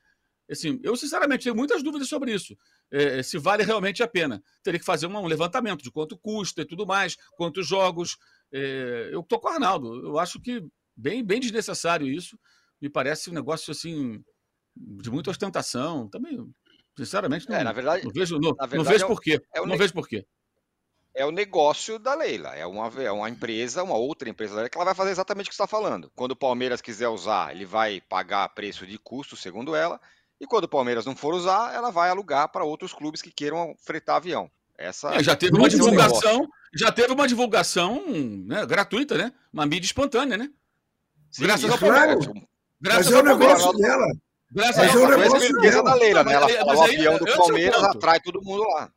[0.50, 2.56] Assim, eu, sinceramente, tenho muitas dúvidas sobre isso.
[2.90, 4.42] É, se vale realmente a pena.
[4.62, 8.18] Teria que fazer um levantamento de quanto custa e tudo mais, quantos jogos.
[8.52, 10.06] É, eu estou com o Arnaldo.
[10.06, 10.62] Eu acho que
[10.96, 12.38] bem, bem desnecessário isso.
[12.80, 14.22] Me parece um negócio assim
[14.76, 16.08] de muita ostentação.
[16.08, 16.38] Também,
[16.96, 19.40] sinceramente, não, é, na verdade, não vejo, não, verdade, não vejo por quê.
[19.66, 20.26] não vejo por quê
[21.14, 22.54] é o negócio da Leila.
[22.54, 25.46] É uma, é uma empresa, uma outra empresa da Leila, que ela vai fazer exatamente
[25.46, 26.10] o que você está falando.
[26.14, 30.00] Quando o Palmeiras quiser usar, ele vai pagar preço de custo, segundo ela.
[30.40, 33.74] E quando o Palmeiras não for usar, ela vai alugar para outros clubes que queiram
[33.84, 34.50] fretar avião.
[34.78, 38.02] Essa é, já teve uma divulgação, já teve uma divulgação
[38.46, 39.32] né, gratuita, né?
[39.52, 40.50] Uma mídia espontânea, né?
[41.30, 42.24] Sim, Graças ao Palmeiras.
[42.26, 42.48] Claro.
[42.80, 44.06] Graças mas é o negócio dela.
[44.50, 45.82] Graças mas é o negócio dela.
[45.82, 46.32] da Leila, né?
[46.32, 48.92] Ela fala o avião do Palmeiras atrai todo mundo lá.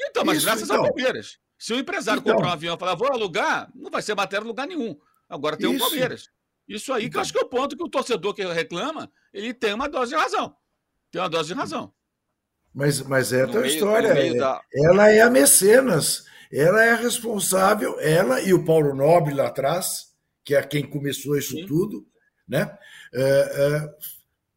[0.00, 0.76] Então, mas Isso, graças então.
[0.76, 1.38] ao Palmeiras.
[1.58, 2.34] Se o empresário então.
[2.34, 4.98] comprar um avião e falar, vou alugar, não vai ser matéria em lugar nenhum.
[5.28, 6.28] Agora tem o um Palmeiras.
[6.68, 7.10] Isso aí então.
[7.10, 7.22] que eu então.
[7.22, 10.16] acho que é o ponto que o torcedor que reclama, ele tem uma dose de
[10.16, 10.56] razão.
[11.10, 11.92] Tem uma dose de razão.
[12.78, 14.06] Mas, mas é a tua história.
[14.06, 14.62] É, da...
[14.72, 16.24] Ela é a mecenas.
[16.50, 20.06] Ela é a responsável, ela e o Paulo Nobre lá atrás,
[20.44, 21.66] que é quem começou isso Sim.
[21.66, 22.06] tudo,
[22.48, 22.72] né?
[23.12, 23.88] É, é,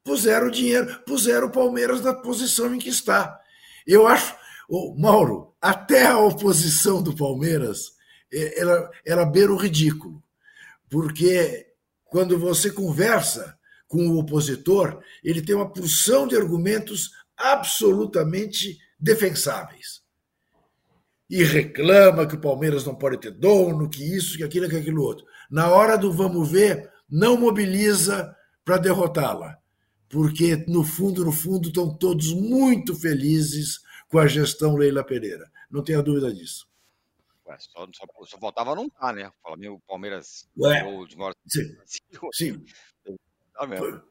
[0.03, 3.37] puseram o dinheiro, puseram o Palmeiras na posição em que está.
[3.85, 4.35] Eu acho,
[4.69, 7.93] oh, Mauro, até a oposição do Palmeiras,
[8.31, 10.23] é, ela, ela beira o ridículo,
[10.89, 11.67] porque
[12.05, 13.57] quando você conversa
[13.87, 17.09] com o opositor, ele tem uma porção de argumentos
[17.51, 20.01] absolutamente defensáveis.
[21.29, 25.01] E reclama que o Palmeiras não pode ter dono, que isso, que aquilo, que aquilo
[25.01, 25.25] outro.
[25.49, 29.57] Na hora do vamos ver, não mobiliza para derrotá-la,
[30.09, 35.49] porque no fundo, no fundo, estão todos muito felizes com a gestão Leila Pereira.
[35.69, 36.67] Não tenha dúvida disso.
[37.47, 39.31] Ué, só, só, só, faltava não estar, tá, né?
[39.57, 40.47] Meu Palmeiras.
[40.57, 40.83] Ué,
[41.47, 41.77] sim,
[42.33, 42.65] sim.
[43.53, 44.10] Tá mesmo.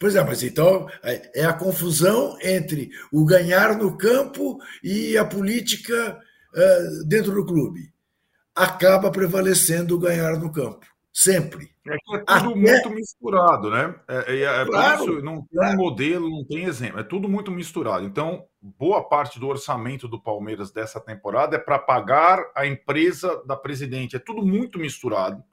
[0.00, 5.26] Pois é, mas então é, é a confusão entre o ganhar no campo e a
[5.26, 6.18] política
[6.54, 7.92] uh, dentro do clube.
[8.54, 11.70] Acaba prevalecendo o ganhar no campo, sempre.
[11.86, 12.54] É que é tudo Até...
[12.54, 13.94] muito misturado, né?
[14.08, 15.76] É, é, é claro, por isso não tem claro.
[15.76, 18.06] modelo, não tem exemplo, é tudo muito misturado.
[18.06, 23.54] Então, boa parte do orçamento do Palmeiras dessa temporada é para pagar a empresa da
[23.54, 24.16] presidente.
[24.16, 25.44] É tudo muito misturado.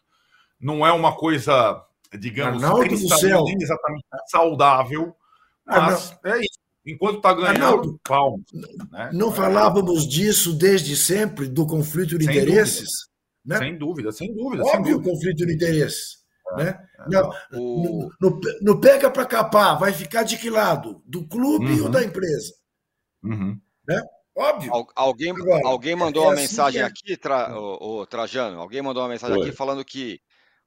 [0.57, 1.85] Não é uma coisa
[2.19, 5.15] digamos, cristalina, exatamente saudável,
[5.65, 6.59] mas é isso.
[6.85, 8.45] Enquanto está ganhando, Arnaldo, palmas.
[8.91, 9.09] Né?
[9.13, 12.87] Não falávamos disso desde sempre, do conflito de sem interesses?
[12.89, 13.07] Dúvida.
[13.45, 13.57] Né?
[13.57, 14.63] Sem dúvida, sem dúvida.
[14.63, 16.17] Óbvio o conflito de interesses.
[16.53, 16.87] É, né?
[16.99, 17.09] É.
[17.09, 18.09] Não, o...
[18.21, 21.01] no, no, pega para capar, vai ficar de que lado?
[21.05, 21.83] Do clube uhum.
[21.83, 22.53] ou da empresa?
[23.21, 23.59] Uhum.
[23.85, 24.01] Né?
[24.33, 24.73] Óbvio.
[24.73, 26.85] Al, alguém, Agora, alguém mandou é uma assim mensagem é.
[26.85, 29.47] aqui, tra, o, o, Trajano, alguém mandou uma mensagem Oi.
[29.47, 30.21] aqui falando que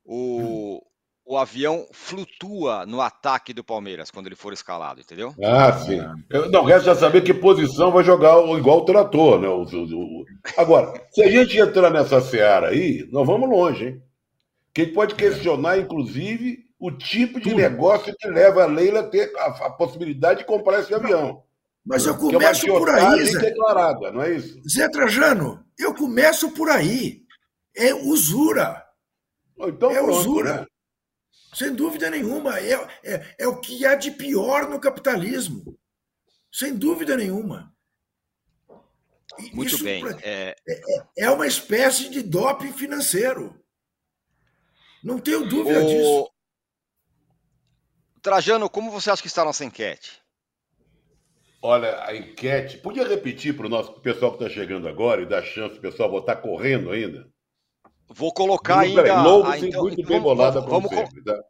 [0.05, 0.83] o,
[1.25, 5.35] o avião flutua no ataque do Palmeiras quando ele for escalado, entendeu?
[5.43, 6.01] Ah, sim.
[6.29, 9.49] Eu, não, resta saber que posição vai jogar igual o trator, né?
[9.49, 10.25] O, o, o...
[10.57, 14.03] Agora, se a gente entrar nessa seara aí, nós vamos longe, hein?
[14.73, 17.57] Quem pode questionar, inclusive, o tipo de Tudo.
[17.57, 21.43] negócio que leva a Leila a ter a, a possibilidade de comprar esse avião.
[21.85, 23.39] Mas eu é começo é por aí, Zé.
[23.41, 24.61] Declarada, não é isso?
[24.69, 27.23] Zé Trajano, eu começo por aí.
[27.77, 28.85] É usura.
[29.59, 30.61] Então, é pronto, usura.
[30.61, 30.67] Né?
[31.53, 32.59] Sem dúvida nenhuma.
[32.59, 35.79] É, é, é o que há de pior no capitalismo.
[36.53, 37.75] Sem dúvida nenhuma.
[39.53, 40.05] Muito Isso bem.
[40.23, 40.57] É...
[40.69, 40.83] é...
[41.19, 43.59] É, uma espécie de doping financeiro.
[45.03, 45.87] Não tenho dúvida o...
[45.87, 46.31] disso.
[48.23, 50.21] Trajano, como você acha que está a nossa enquete?
[51.63, 52.79] Olha, a enquete.
[52.79, 55.91] Podia repetir para o nosso pessoal que está chegando agora e dar chance para o
[55.91, 57.31] pessoal botar correndo ainda?
[58.13, 59.03] Vou colocar ainda.
[59.03, 61.41] Ah, então, muito bem bolada vamos, sempre, tá?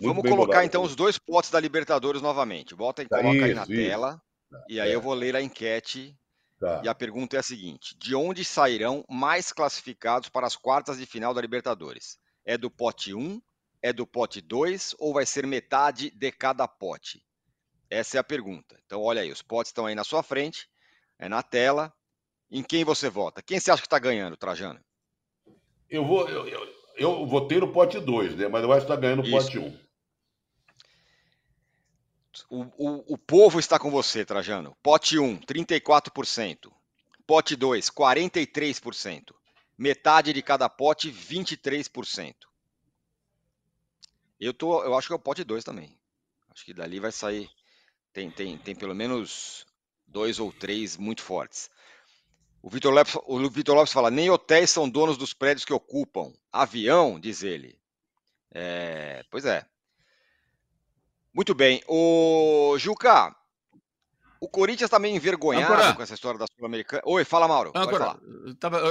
[0.00, 2.74] vamos colocar então os dois potes da Libertadores novamente.
[2.74, 3.72] Bota e tá coloca isso, aí na isso.
[3.72, 4.22] tela.
[4.50, 4.94] Tá, e aí é.
[4.94, 6.16] eu vou ler a enquete.
[6.58, 6.80] Tá.
[6.82, 11.04] E a pergunta é a seguinte: de onde sairão mais classificados para as quartas de
[11.04, 12.18] final da Libertadores?
[12.42, 13.40] É do pote 1?
[13.82, 17.22] É do pote 2 ou vai ser metade de cada pote?
[17.90, 18.80] Essa é a pergunta.
[18.86, 20.68] Então, olha aí, os potes estão aí na sua frente,
[21.18, 21.92] é na tela.
[22.50, 23.42] Em quem você vota?
[23.42, 24.80] Quem você acha que está ganhando, Trajano?
[25.90, 28.48] Eu vou, eu, eu, eu vou ter o pote 2, né?
[28.48, 29.66] Mas eu acho que está ganhando o pote 1.
[29.66, 29.88] Um.
[32.50, 34.76] O, o, o povo está com você, Trajano.
[34.82, 36.70] Pote 1, 34%.
[37.26, 39.34] Pote 2, 43%.
[39.76, 42.34] Metade de cada pote, 23%.
[44.40, 45.98] Eu, tô, eu acho que é o pote 2 também.
[46.50, 47.50] Acho que dali vai sair.
[48.12, 49.66] Tem, tem, tem pelo menos
[50.06, 51.70] dois ou três muito fortes.
[52.62, 56.32] O Vitor Lopes, o Vitor Lopes fala: nem hotéis são donos dos prédios que ocupam.
[56.52, 57.78] Avião, diz ele.
[58.52, 59.64] É, pois é.
[61.32, 61.82] Muito bem.
[61.86, 63.34] O Juca,
[64.40, 67.02] o Corinthians está meio envergonhado com essa história da Sul-Americana.
[67.04, 67.72] Oi, fala, Mauro.
[67.74, 68.18] Ancora,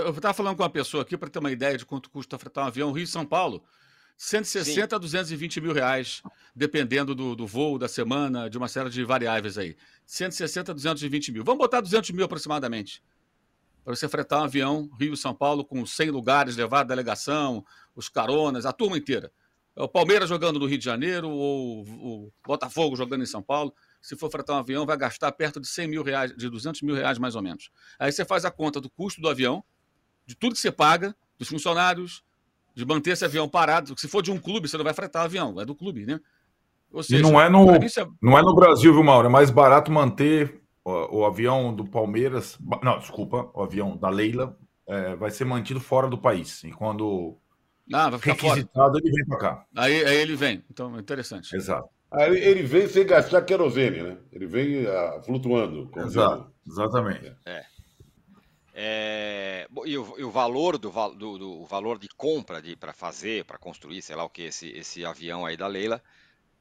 [0.06, 2.64] eu estava falando com uma pessoa aqui para ter uma ideia de quanto custa fretar
[2.64, 3.64] um avião Rio-São Paulo.
[4.16, 4.96] 160 Sim.
[4.96, 6.24] a 220 mil reais,
[6.56, 9.76] dependendo do, do voo, da semana, de uma série de variáveis aí.
[10.06, 11.44] 160 a 220 mil.
[11.44, 13.04] Vamos botar 200 mil aproximadamente
[13.88, 17.64] para você fretar um avião Rio-São Paulo com 100 lugares, levar a delegação,
[17.96, 19.32] os caronas, a turma inteira.
[19.74, 23.74] É o Palmeiras jogando no Rio de Janeiro ou o Botafogo jogando em São Paulo.
[24.02, 26.96] se for fretar um avião, vai gastar perto de 100 mil reais, de 200 mil
[26.96, 27.72] reais mais ou menos.
[27.98, 29.64] Aí você faz a conta do custo do avião,
[30.26, 32.26] de tudo que você paga, dos funcionários,
[32.76, 33.98] de manter esse avião parado.
[33.98, 36.20] Se for de um clube, você não vai fretar o avião, é do clube, né?
[37.04, 37.80] Seja, e não é, no, é...
[38.22, 39.28] não é no Brasil, viu, Mauro?
[39.28, 42.58] É mais barato manter o, o avião do Palmeiras.
[42.82, 46.64] Não, desculpa, o avião da Leila é, vai ser mantido fora do país.
[46.64, 47.38] E quando
[47.92, 49.02] ah, vai ficar requisitado, fora.
[49.04, 49.66] ele vem para cá.
[49.76, 50.64] Aí, aí ele vem.
[50.72, 51.54] Então, interessante.
[51.54, 51.90] Exato.
[52.10, 54.18] Aí ele vem sem gastar querosene, né?
[54.32, 55.92] Ele vem uh, flutuando.
[55.98, 57.36] Exato, exatamente.
[57.46, 57.66] É.
[58.80, 63.44] É, e, o, e, o, valor do, do, do valor de compra de para fazer,
[63.44, 66.02] para construir, sei lá o que, esse, esse avião aí da Leila,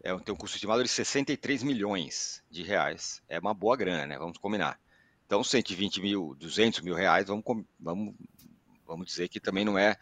[0.07, 3.21] é, tem um custo estimado de 63 milhões de reais.
[3.29, 4.19] É uma boa grana, né?
[4.19, 4.79] Vamos combinar.
[5.27, 7.45] Então, 120 mil, 200 mil reais, vamos,
[7.81, 8.15] vamos,
[8.87, 9.97] vamos dizer que também não é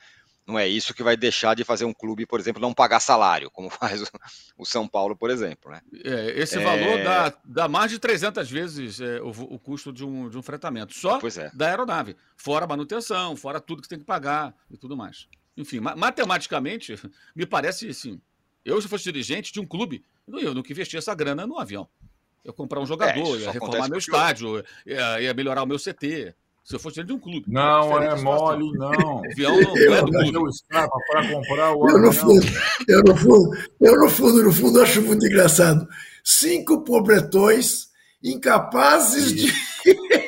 [0.46, 3.50] não é isso que vai deixar de fazer um clube, por exemplo, não pagar salário,
[3.50, 4.06] como faz o,
[4.58, 5.70] o São Paulo, por exemplo.
[5.70, 5.80] Né?
[6.04, 6.62] É, esse é...
[6.62, 10.42] valor dá, dá, mais de 300 vezes é, o, o, custo de um, de um
[10.42, 11.50] fretamento, só é.
[11.54, 15.26] da aeronave, fora manutenção, fora tudo que você tem que pagar e tudo mais.
[15.56, 16.94] Enfim, matematicamente,
[17.34, 18.20] me parece assim,
[18.64, 21.88] eu se fosse dirigente de um clube, eu não que investir essa grana no avião.
[22.44, 26.74] Eu comprar um jogador, ia reformar meu estádio, ia, ia melhorar o meu CT, se
[26.74, 27.44] eu fosse dentro de um clube.
[27.52, 29.20] Não é mole, não.
[29.20, 30.50] O avião não, eu, é do clube.
[30.68, 32.46] para comprar o eu no, fundo,
[32.88, 35.86] eu, no fundo, eu, no fundo, no fundo, acho muito engraçado.
[36.22, 37.88] Cinco pobretões
[38.22, 39.54] incapazes Isso.
[39.84, 39.94] de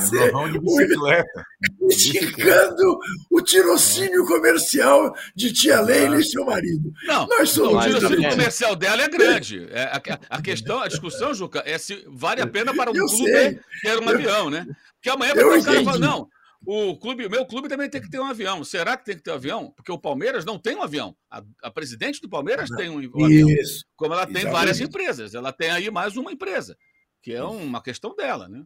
[0.00, 0.32] fazer.
[0.52, 1.44] De bicicleta.
[1.78, 2.98] Criticando
[3.30, 6.92] o tirocínio comercial de tia Leila e seu marido.
[7.04, 9.66] Não, Nós somos não, o tirocínio comercial dela é grande.
[9.70, 13.06] É, a, a, questão, a discussão, Juca, é se vale a pena para um eu
[13.06, 13.60] clube sei.
[13.82, 14.66] ter um eu, avião, né?
[14.94, 16.28] Porque amanhã vai o cara falar, não,
[16.66, 18.64] o clube, o meu clube também tem que ter um avião.
[18.64, 19.72] Será que tem que ter um avião?
[19.76, 21.16] Porque o Palmeiras não tem um avião.
[21.30, 23.48] A, a presidente do Palmeiras tem um, um avião.
[23.48, 23.84] Isso.
[23.96, 24.52] Como ela tem Exatamente.
[24.52, 25.34] várias empresas.
[25.34, 26.76] Ela tem aí mais uma empresa,
[27.22, 28.62] que é uma questão dela, né?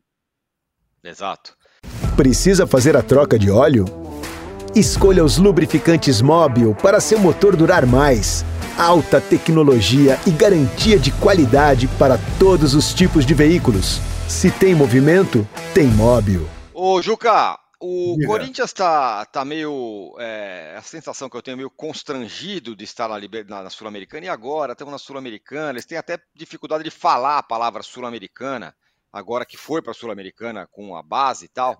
[1.05, 1.55] Exato.
[2.17, 3.85] Precisa fazer a troca de óleo?
[4.75, 8.45] Escolha os lubrificantes Móbil para seu motor durar mais.
[8.79, 14.01] Alta tecnologia e garantia de qualidade para todos os tipos de veículos.
[14.29, 16.49] Se tem movimento, tem móvel.
[16.73, 18.29] Ô, Juca, o Diga.
[18.29, 20.15] Corinthians tá, tá meio.
[20.19, 24.29] É, a sensação que eu tenho meio constrangido de estar na, na, na Sul-Americana e
[24.29, 25.71] agora estamos na Sul-Americana.
[25.71, 28.75] Eles têm até dificuldade de falar a palavra Sul-Americana,
[29.13, 31.79] agora que foi para a Sul-Americana com a base e tal.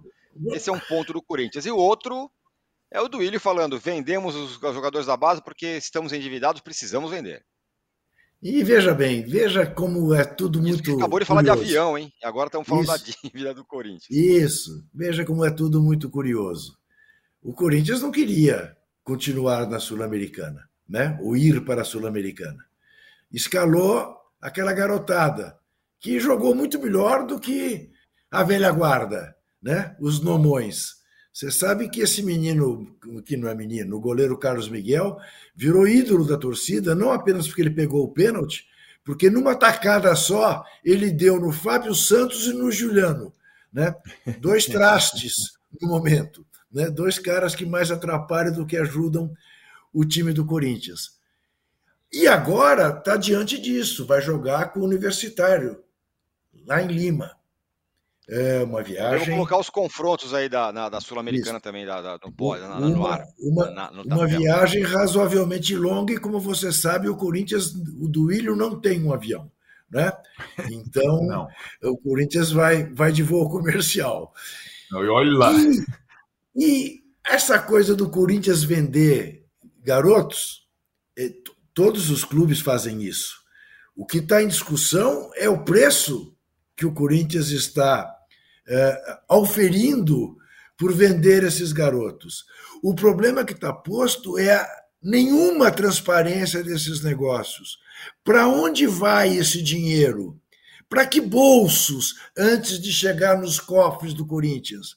[0.53, 1.67] Esse é um ponto do Corinthians.
[1.67, 2.31] E o outro
[2.91, 7.45] é o do Willi falando: vendemos os jogadores da base porque estamos endividados, precisamos vender.
[8.43, 10.97] E veja bem, veja como é tudo muito.
[10.97, 11.63] Acabou de falar curioso.
[11.63, 12.13] de avião, hein?
[12.25, 12.93] Agora estamos falando Isso.
[12.93, 14.11] da dívida do Corinthians.
[14.11, 16.77] Isso, veja como é tudo muito curioso.
[17.41, 21.19] O Corinthians não queria continuar na Sul-Americana, né?
[21.23, 22.65] Ou ir para a Sul-Americana.
[23.33, 25.57] Escalou aquela garotada
[26.03, 27.89] que jogou muito melhor do que
[28.29, 29.97] a velha guarda, né?
[30.01, 30.97] Os nomões.
[31.33, 35.17] Você sabe que esse menino, que não é menino, o goleiro Carlos Miguel,
[35.55, 38.67] virou ídolo da torcida, não apenas porque ele pegou o pênalti,
[39.05, 43.33] porque numa tacada só ele deu no Fábio Santos e no Juliano,
[43.73, 43.95] né?
[44.41, 46.91] Dois trastes no momento, né?
[46.91, 49.33] Dois caras que mais atrapalham do que ajudam
[49.93, 51.13] o time do Corinthians.
[52.13, 55.83] E agora está diante disso, vai jogar com o Universitário
[56.67, 57.37] lá em Lima.
[58.29, 59.19] É uma viagem.
[59.19, 62.89] Vamos colocar os confrontos aí da, da, da Sul-Americana também, da, da, no, na, uma,
[62.89, 63.25] no ar.
[63.39, 68.55] Uma, na, no uma viagem razoavelmente longa, e como você sabe, o Corinthians, o Duílio
[68.55, 69.51] não tem um avião.
[69.91, 70.11] Né?
[70.71, 71.49] Então,
[71.83, 74.33] o Corinthians vai, vai de voo comercial.
[74.91, 75.53] Não, e olha lá.
[75.53, 75.85] E,
[76.57, 79.45] e essa coisa do Corinthians vender
[79.83, 80.69] garotos,
[81.19, 81.33] é,
[81.75, 83.43] todos os clubes fazem isso.
[83.97, 86.32] O que está em discussão é o preço
[86.83, 88.13] que o Corinthians está
[88.67, 90.37] é, auferindo
[90.77, 92.45] por vender esses garotos.
[92.83, 94.69] O problema que está posto é a
[95.01, 97.79] nenhuma transparência desses negócios.
[98.25, 100.37] Para onde vai esse dinheiro?
[100.89, 104.97] Para que bolsos antes de chegar nos cofres do Corinthians?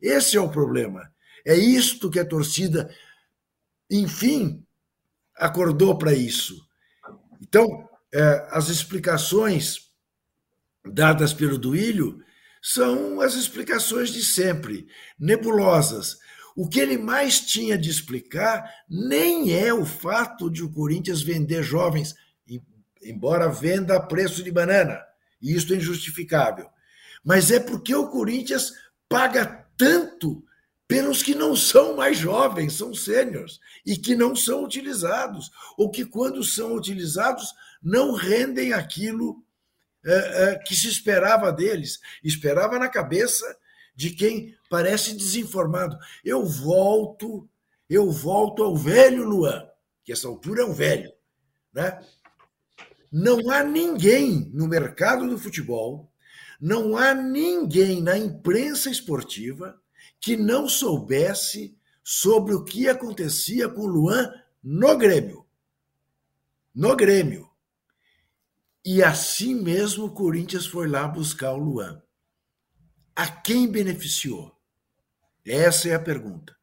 [0.00, 1.12] Esse é o problema.
[1.44, 2.90] É isto que a torcida,
[3.90, 4.64] enfim,
[5.36, 6.66] acordou para isso.
[7.42, 9.85] Então, é, as explicações
[10.92, 12.22] dadas pelo Duílio
[12.62, 14.86] são as explicações de sempre,
[15.18, 16.18] nebulosas.
[16.56, 21.62] O que ele mais tinha de explicar nem é o fato de o Corinthians vender
[21.62, 22.14] jovens,
[23.02, 25.00] embora venda a preço de banana,
[25.40, 26.68] e isso é injustificável.
[27.22, 28.72] Mas é porque o Corinthians
[29.08, 30.42] paga tanto
[30.88, 36.04] pelos que não são mais jovens, são sêniores, e que não são utilizados, ou que,
[36.04, 39.44] quando são utilizados, não rendem aquilo
[40.64, 43.44] que se esperava deles, esperava na cabeça
[43.94, 45.98] de quem parece desinformado.
[46.24, 47.48] Eu volto,
[47.88, 49.66] eu volto ao velho Luan,
[50.04, 51.12] que essa altura é um velho,
[51.72, 52.00] né?
[53.10, 56.12] Não há ninguém no mercado do futebol,
[56.60, 59.80] não há ninguém na imprensa esportiva
[60.20, 64.32] que não soubesse sobre o que acontecia com o Luan
[64.62, 65.46] no Grêmio.
[66.74, 67.50] No Grêmio.
[68.86, 72.00] E assim mesmo o Corinthians foi lá buscar o Luan.
[73.16, 74.56] A quem beneficiou?
[75.44, 76.56] Essa é a pergunta.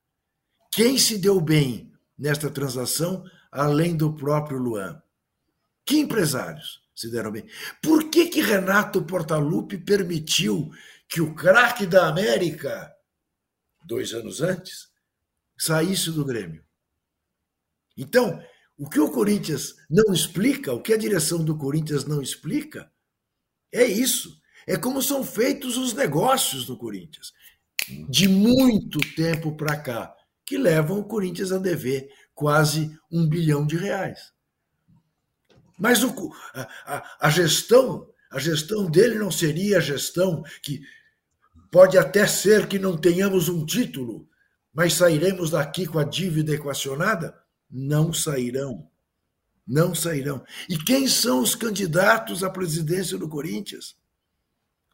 [0.72, 5.04] Quem se deu bem nesta transação, além do próprio Luan?
[5.86, 7.46] Que empresários se deram bem?
[7.82, 10.72] Por que, que Renato Portaluppi permitiu
[11.10, 12.90] que o craque da América,
[13.86, 14.88] dois anos antes,
[15.58, 16.64] saísse do Grêmio?
[17.98, 18.42] Então,
[18.78, 22.92] o que o Corinthians não explica, o que a direção do Corinthians não explica,
[23.72, 24.42] é isso.
[24.66, 27.34] É como são feitos os negócios do Corinthians,
[28.10, 30.16] de muito tempo para cá,
[30.46, 34.32] que levam o Corinthians a dever quase um bilhão de reais.
[35.78, 40.82] Mas o, a, a, a gestão, a gestão dele não seria a gestão que
[41.70, 44.28] pode até ser que não tenhamos um título,
[44.74, 47.43] mas sairemos daqui com a dívida equacionada?
[47.76, 48.88] Não sairão.
[49.66, 50.46] Não sairão.
[50.70, 53.98] E quem são os candidatos à presidência do Corinthians?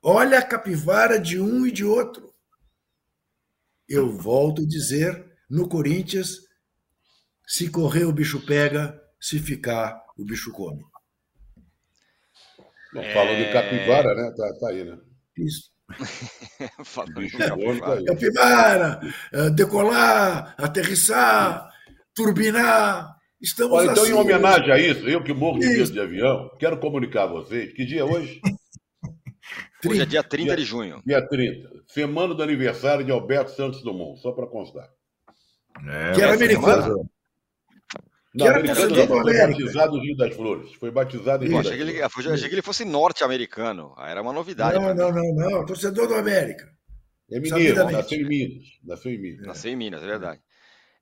[0.01, 2.33] Olha a capivara de um e de outro.
[3.87, 6.37] Eu volto a dizer: no Corinthians,
[7.45, 10.85] se correr o bicho pega, se ficar o bicho come.
[12.93, 14.33] Não, Falando de capivara, né?
[14.37, 14.97] Tá, tá aí, né?
[15.37, 15.71] Isso.
[17.15, 18.05] bicho come, tá aí.
[18.05, 19.01] Capivara,
[19.33, 21.68] eh, decolar, aterrissar,
[22.19, 23.15] turbinar.
[23.41, 26.51] Estamos Olha, então, assim, em homenagem a isso, eu que morro de medo de avião,
[26.59, 28.41] quero comunicar a vocês que dia é hoje?
[29.87, 31.01] Hoje é dia 30 de junho.
[31.05, 31.69] Dia 30.
[31.87, 34.89] Semana do aniversário de Alberto Santos Dumont, só para constar.
[35.87, 37.09] É, que era americano.
[38.35, 40.73] Não, que era americano não, foi batizado no Rio das Flores.
[40.73, 43.95] Foi batizado em Rio achei, que ele, achei que ele fosse norte-americano.
[43.97, 44.77] Era uma novidade.
[44.77, 45.65] Não, não, não, não.
[45.65, 46.69] Torcedor do América.
[47.31, 48.65] É mineiro, nasceu em Minas.
[48.83, 49.47] Nasceu em Minas.
[49.47, 50.41] Nasceu em Minas, é verdade.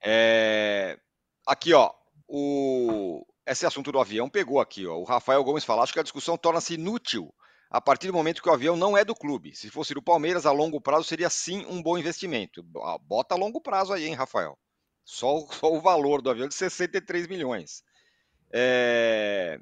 [0.05, 0.99] É...
[1.47, 1.91] Aqui, ó.
[2.27, 3.25] O...
[3.45, 4.97] Esse assunto do avião pegou aqui, ó.
[4.97, 7.33] O Rafael Gomes fala: acho que a discussão torna-se inútil
[7.69, 9.55] a partir do momento que o avião não é do clube.
[9.55, 12.61] Se fosse do Palmeiras, a longo prazo seria sim um bom investimento.
[13.01, 14.57] Bota a longo prazo aí, hein, Rafael?
[15.05, 17.81] Só, só o valor do avião de 63 milhões.
[18.51, 19.57] É...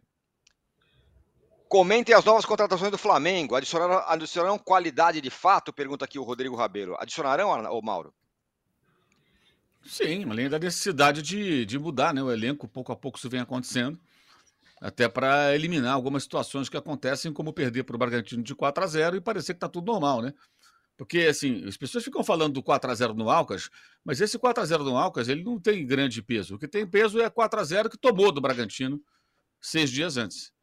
[1.67, 3.55] Comentem as novas contratações do Flamengo.
[3.55, 5.73] Adicionarão, adicionarão qualidade de fato?
[5.73, 6.95] Pergunta aqui o Rodrigo Rabelo.
[6.99, 8.13] Adicionarão, ô Mauro?
[9.85, 13.39] Sim, além da necessidade de, de mudar né, o elenco, pouco a pouco isso vem
[13.39, 13.99] acontecendo
[14.81, 18.87] até para eliminar algumas situações que acontecem, como perder para o Bragantino de 4 a
[18.87, 20.33] 0 e parecer que está tudo normal, né?
[20.97, 23.69] Porque, assim, as pessoas ficam falando do 4 a 0 no Alcas,
[24.03, 26.55] mas esse 4 a 0 no Alcas, ele não tem grande peso.
[26.55, 29.01] O que tem peso é 4 a 0 que tomou do Bragantino
[29.61, 30.53] seis dias antes.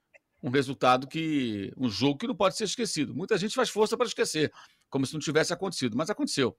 [0.43, 1.73] Um resultado que.
[1.77, 3.15] um jogo que não pode ser esquecido.
[3.15, 4.53] Muita gente faz força para esquecer,
[4.89, 6.57] como se não tivesse acontecido, mas aconteceu.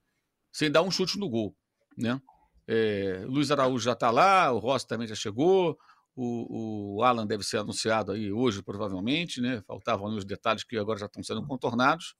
[0.52, 1.56] Sem dar um chute no gol,
[1.96, 2.20] né?
[2.66, 5.78] É, Luiz Araújo já está lá, o Rossi também já chegou,
[6.16, 9.62] o, o, Alan deve ser anunciado aí hoje, provavelmente, né?
[9.66, 12.14] Faltavam ali os detalhes que agora já estão sendo contornados.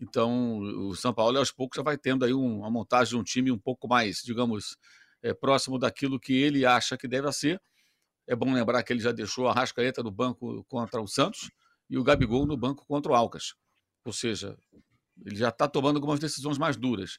[0.00, 3.22] Então, o São Paulo, aos poucos, já vai tendo aí um, uma montagem de um
[3.22, 4.76] time um pouco mais, digamos,
[5.22, 7.60] é, próximo daquilo que ele acha que deve ser.
[8.26, 11.50] É bom lembrar que ele já deixou a Rascaeta no banco contra o Santos
[11.90, 13.54] e o Gabigol no banco contra o Alcas.
[14.04, 14.56] Ou seja,
[15.24, 17.18] ele já está tomando algumas decisões mais duras.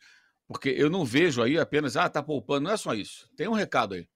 [0.50, 2.62] Porque eu não vejo aí apenas, ah, está poupando.
[2.62, 3.30] Não é só isso.
[3.38, 4.10] Tem um recado aí.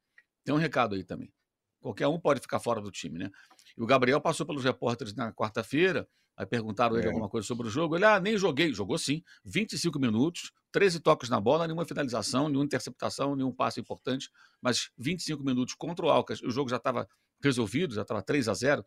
[0.44, 1.32] Tem um recado aí também.
[1.80, 3.30] Qualquer um pode ficar fora do time, né?
[3.78, 7.00] E o Gabriel passou pelos repórteres na quarta-feira, aí perguntaram é.
[7.00, 7.96] ele alguma coisa sobre o jogo.
[7.96, 8.74] Ele, ah, nem joguei.
[8.74, 14.32] Jogou sim, 25 minutos, 13 toques na bola, nenhuma finalização, nenhuma interceptação, nenhum passe importante,
[14.60, 16.42] mas 25 minutos contra o Alcas.
[16.42, 17.08] O jogo já estava
[17.44, 18.84] resolvido, já estava 3 a 0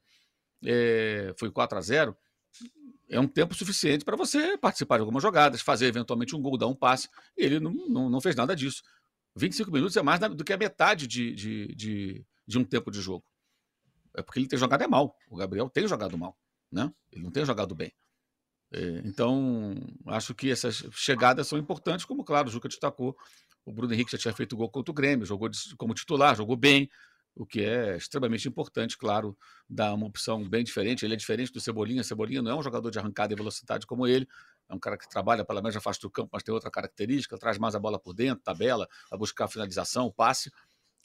[0.64, 2.16] é, foi 4 a 0
[3.08, 6.66] é um tempo suficiente para você participar de algumas jogadas, fazer eventualmente um gol, dar
[6.66, 7.08] um passe.
[7.36, 8.82] Ele não, não, não fez nada disso.
[9.36, 13.00] 25 minutos é mais do que a metade de, de, de, de um tempo de
[13.00, 13.24] jogo.
[14.14, 15.14] É porque ele tem jogado é mal.
[15.30, 16.36] O Gabriel tem jogado mal,
[16.72, 16.92] né?
[17.12, 17.92] Ele não tem jogado bem.
[18.72, 19.74] É, então,
[20.06, 23.16] acho que essas chegadas são importantes, como, claro, o Juca destacou.
[23.64, 26.88] O Bruno Henrique já tinha feito gol contra o Grêmio, jogou como titular, jogou bem,
[27.36, 29.36] o que é extremamente importante, claro,
[29.68, 31.04] dá uma opção bem diferente.
[31.04, 32.02] Ele é diferente do Cebolinha.
[32.02, 34.26] Cebolinha não é um jogador de arrancada e velocidade como ele,
[34.68, 37.58] é um cara que trabalha pela média faixa do campo, mas tem outra característica, traz
[37.58, 40.50] mais a bola por dentro, tabela, a buscar a finalização, o passe.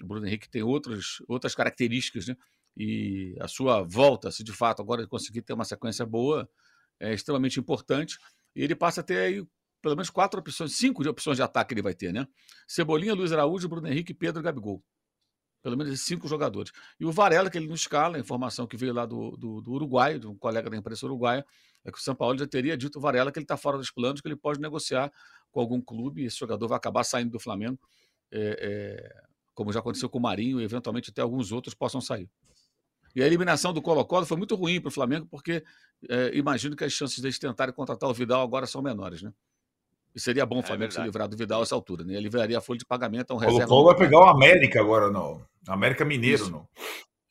[0.01, 2.35] O Bruno Henrique tem outros, outras características, né?
[2.75, 6.49] e a sua volta, se de fato agora ele conseguir ter uma sequência boa,
[6.99, 8.17] é extremamente importante.
[8.55, 9.45] E ele passa a ter aí
[9.81, 12.27] pelo menos quatro opções, cinco opções de ataque ele vai ter, né?
[12.67, 14.83] Cebolinha, Luiz Araújo, Bruno Henrique, Pedro e Gabigol.
[15.61, 16.71] Pelo menos cinco jogadores.
[16.99, 19.71] E o Varela, que ele não escala, a informação que veio lá do, do, do
[19.71, 21.45] Uruguai, de um colega da imprensa uruguaia,
[21.83, 23.91] é que o São Paulo já teria dito o Varela que ele está fora dos
[23.91, 25.11] planos, que ele pode negociar
[25.51, 27.79] com algum clube e esse jogador vai acabar saindo do Flamengo,
[28.31, 29.21] é, é,
[29.53, 32.29] como já aconteceu com o Marinho e eventualmente até alguns outros possam sair.
[33.15, 35.63] E a eliminação do Colo-Colo foi muito ruim para o Flamengo, porque
[36.09, 39.33] é, imagino que as chances deles tentarem contratar o Vidal agora são menores, né?
[40.13, 42.13] E seria bom o é Flamengo é se livrar do Vidal a essa altura, né?
[42.13, 43.67] Ele livraria a folha de pagamento a um reserva.
[43.67, 45.41] Colo vai pegar o América agora, não.
[45.67, 46.51] América Mineiro, Isso.
[46.51, 46.67] não.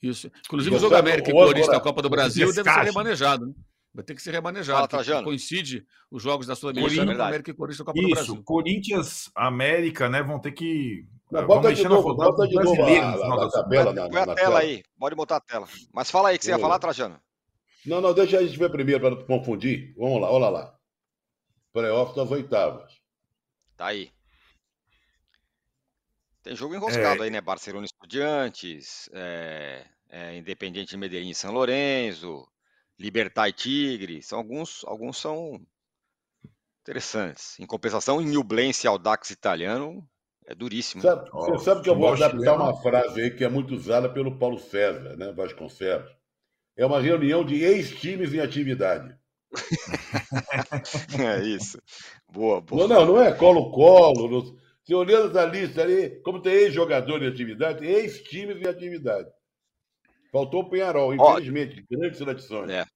[0.02, 0.30] Isso.
[0.46, 3.52] Inclusive, o jogo América e Corinthians da Copa do Brasil deve ser remanejado, né?
[3.92, 4.88] Vai ter que ser remanejado.
[4.88, 8.42] Fala, coincide os jogos da Sul-Americana com América e Corinthians da Copa Isso, do Brasil.
[8.44, 10.22] Corinthians, América, né?
[10.22, 11.04] Vão ter que.
[11.30, 13.92] Não, bota de novo, bota de novo a, a, a tabela.
[13.92, 15.66] Na, Põe a tela aí, pode botar a tela.
[15.92, 17.20] Mas fala aí que você ia falar, Trajano.
[17.84, 19.92] Não, não, deixa a gente ver primeiro para não confundir.
[19.96, 20.79] Vamos lá, olha lá.
[21.72, 23.00] Playoff das oitavas.
[23.76, 24.10] Tá aí.
[26.42, 27.24] Tem jogo enroscado é...
[27.26, 27.40] aí, né?
[27.40, 32.46] Barcelona Estudiantes, é, é, Independiente de Medellín São Lourenço,
[32.98, 34.22] Libertar e Tigre.
[34.22, 35.60] São alguns, alguns são
[36.82, 37.58] interessantes.
[37.60, 40.06] Em compensação, em Nublense Audax italiano
[40.46, 41.02] é duríssimo.
[41.02, 44.08] Sabe, oh, você sabe que eu vou adaptar uma frase aí que é muito usada
[44.08, 45.32] pelo Paulo César, né?
[45.32, 46.10] Vasconcelos.
[46.76, 49.14] É uma reunião de ex-times em atividade.
[51.18, 51.80] é isso.
[52.32, 52.86] Boa, boa.
[52.86, 54.57] Não, não, não é colo-colo.
[54.84, 59.28] Se olhando essa lista ali, como tem ex-jogador em atividade, ex-times em atividade.
[60.32, 62.70] Faltou o Penharol, infelizmente, Ó, grandes tradições.
[62.70, 62.84] É.
[62.84, 62.86] Deixa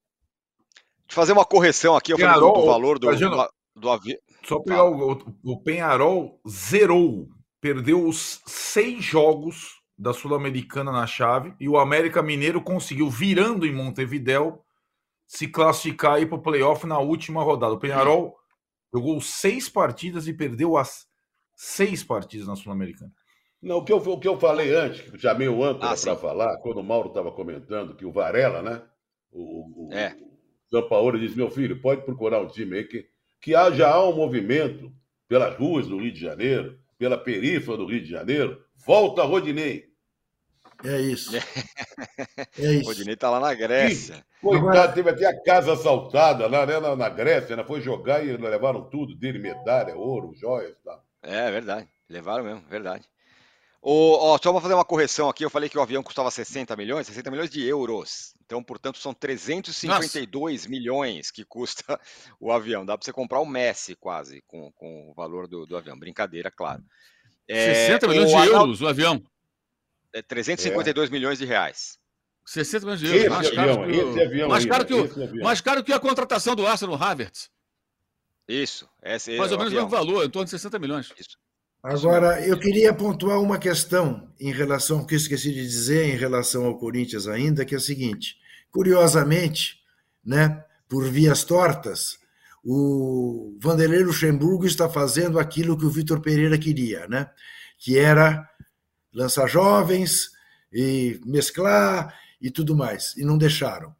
[1.09, 4.17] eu fazer uma correção aqui, eu Penharol, falei do, valor do, do, do avião.
[4.43, 7.27] Só pegar o, o Penharol zerou,
[7.59, 13.73] perdeu os seis jogos da Sul-Americana na chave e o América Mineiro conseguiu, virando em
[13.73, 14.64] Montevidéu,
[15.27, 17.73] se classificar para o playoff na última rodada.
[17.73, 18.35] O Penharol
[18.93, 21.07] jogou seis partidas e perdeu as
[21.55, 23.11] seis partidas na Sul-Americana.
[23.61, 26.15] Não, o que, eu, o que eu falei antes, que chamei o âncora ah, para
[26.15, 28.83] falar, quando o Mauro estava comentando que o Varela, né?
[29.31, 30.15] O, o, é.
[30.15, 33.07] o São Paulo disse: meu filho, pode procurar um time aí que,
[33.41, 34.93] que já há um movimento
[35.27, 38.63] pelas ruas do Rio de Janeiro, pela periferia do Rio de Janeiro.
[38.85, 39.85] Volta Rodinei.
[40.83, 41.31] É isso.
[42.57, 42.83] É isso.
[42.83, 44.25] O Rodinei tá lá na Grécia.
[44.45, 47.63] Coitado, teve até a casa assaltada lá né, na, na Grécia, né?
[47.63, 50.99] Foi jogar e levaram tudo dele, medalha, ouro, joias tá.
[51.23, 51.87] É verdade.
[52.07, 53.09] Levaram mesmo, verdade.
[53.81, 55.45] O, ó, só vou fazer uma correção aqui.
[55.45, 58.33] Eu falei que o avião custava 60 milhões, 60 milhões de euros.
[58.43, 60.69] Então, portanto, são 352 Nossa.
[60.69, 61.99] milhões que custa
[62.39, 62.85] o avião.
[62.85, 65.97] Dá para você comprar o Messi quase com, com o valor do, do avião.
[65.99, 66.83] Brincadeira, claro.
[67.47, 69.21] É, 60 milhões de euros o avião.
[70.13, 71.11] É 352 é.
[71.11, 71.99] milhões de reais.
[72.45, 73.29] 60 milhões de euros.
[73.29, 76.55] mais, avião, caro que o, avião mais, caro que o, mais caro que a contratação
[76.55, 77.49] do Arsenal Havertz.
[78.47, 78.87] Isso.
[79.03, 81.11] Esse mais ou menos o mesmo valor, em torno de 60 milhões.
[81.17, 81.37] Isso.
[81.81, 86.17] Agora, eu queria pontuar uma questão em relação ao que eu esqueci de dizer em
[86.17, 88.37] relação ao Corinthians ainda, que é o seguinte:
[88.71, 89.79] curiosamente,
[90.23, 92.17] né, por vias tortas,
[92.63, 97.29] o Vanderlei Luxemburgo está fazendo aquilo que o Vitor Pereira queria, né?
[97.77, 98.49] Que era
[99.13, 100.31] lançar jovens
[100.73, 103.95] e mesclar e tudo mais, e não deixaram.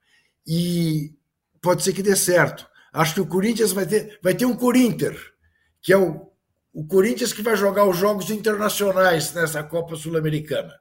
[0.45, 1.13] E
[1.61, 2.67] pode ser que dê certo.
[2.93, 5.17] Acho que o Corinthians vai ter, vai ter um Corinter,
[5.81, 6.31] que é o
[6.75, 10.77] o Corinthians que vai jogar os jogos internacionais nessa Copa Sul-Americana.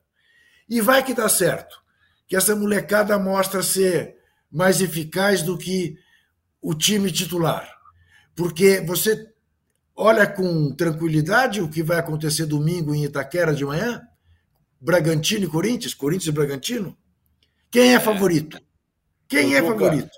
[0.69, 1.81] E vai que dá certo,
[2.27, 4.17] que essa molecada mostra ser
[4.51, 5.97] mais eficaz do que
[6.61, 7.73] o time titular.
[8.35, 9.33] Porque você
[9.95, 14.03] olha com tranquilidade o que vai acontecer domingo em Itaquera de manhã,
[14.81, 16.99] Bragantino e Corinthians, Corinthians e Bragantino.
[17.75, 18.57] Quem é favorito?
[19.27, 20.17] Quem é favorito?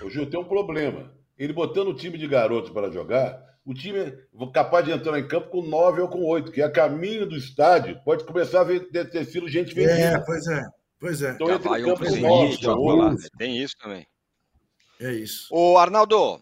[0.00, 1.12] O Gil tem um problema.
[1.36, 4.16] Ele botando o time de garotos para jogar, o time é
[4.54, 7.36] capaz de entrar em campo com nove ou com oito, que é a caminho do
[7.36, 9.98] estádio, pode começar a ver, ter sido gente vendida.
[9.98, 10.62] É, pois é,
[11.00, 11.32] pois é.
[11.32, 14.06] Então entra em campo com nove, Tem isso também.
[15.00, 15.48] É isso.
[15.50, 16.40] O Arnaldo,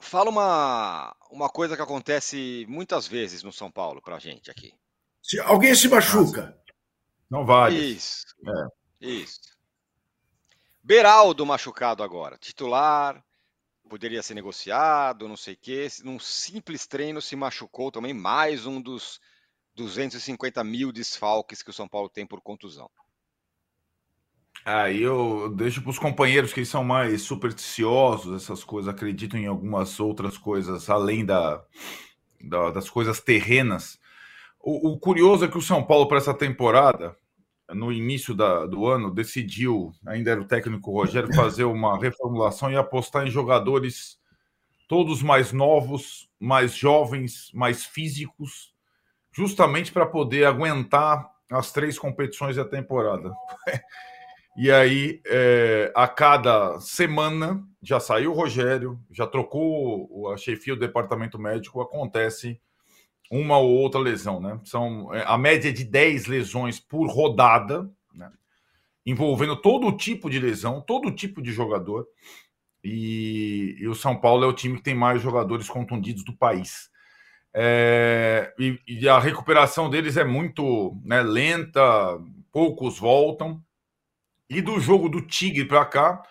[0.00, 4.72] fala uma, uma coisa que acontece muitas vezes no São Paulo pra gente aqui.
[5.22, 6.56] Se alguém se machuca.
[7.30, 7.76] Não vale.
[7.76, 8.24] Isso.
[8.48, 8.80] É.
[9.06, 9.49] Isso.
[10.90, 13.22] Beraldo machucado agora, titular,
[13.88, 15.86] poderia ser negociado, não sei o quê.
[16.02, 19.20] Num simples treino se machucou também mais um dos
[19.76, 22.90] 250 mil desfalques que o São Paulo tem por contusão.
[24.64, 30.00] Aí eu deixo para os companheiros que são mais supersticiosos, essas coisas, acreditam em algumas
[30.00, 31.64] outras coisas além da,
[32.40, 33.96] da das coisas terrenas.
[34.58, 37.16] O, o, curioso é que o São Paulo, para essa temporada,
[37.74, 42.76] no início da, do ano, decidiu, ainda era o técnico Rogério, fazer uma reformulação e
[42.76, 44.18] apostar em jogadores
[44.88, 48.74] todos mais novos, mais jovens, mais físicos,
[49.32, 53.32] justamente para poder aguentar as três competições da temporada.
[54.56, 60.80] e aí, é, a cada semana, já saiu o Rogério, já trocou a chefia do
[60.80, 62.60] departamento médico, acontece
[63.30, 64.60] uma ou outra lesão, né?
[64.64, 68.30] São é, a média de 10 lesões por rodada, né?
[69.06, 72.06] envolvendo todo tipo de lesão, todo tipo de jogador.
[72.82, 76.90] E, e, o São Paulo é o time que tem mais jogadores contundidos do país.
[77.54, 82.18] É, e, e, a recuperação deles é muito né, lenta,
[82.50, 83.62] poucos voltam.
[84.48, 86.22] E do jogo do Tigre para cá,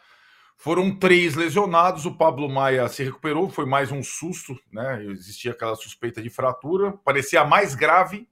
[0.59, 5.01] foram três lesionados, o Pablo Maia se recuperou, foi mais um susto, né?
[5.05, 8.27] Existia aquela suspeita de fratura, parecia a mais grave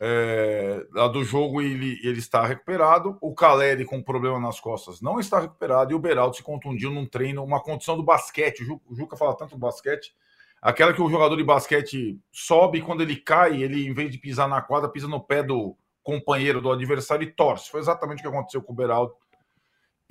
[0.00, 3.18] é, a do jogo ele, ele está recuperado.
[3.20, 7.06] O Caleri com problema nas costas não está recuperado e o Beraldo se contundiu num
[7.06, 8.62] treino, uma condição do basquete.
[8.86, 10.14] O Juca fala tanto do basquete,
[10.60, 14.18] aquela que o jogador de basquete sobe e quando ele cai, ele em vez de
[14.18, 17.68] pisar na quadra, pisa no pé do companheiro do adversário e torce.
[17.68, 19.12] Foi exatamente o que aconteceu com o Beraldo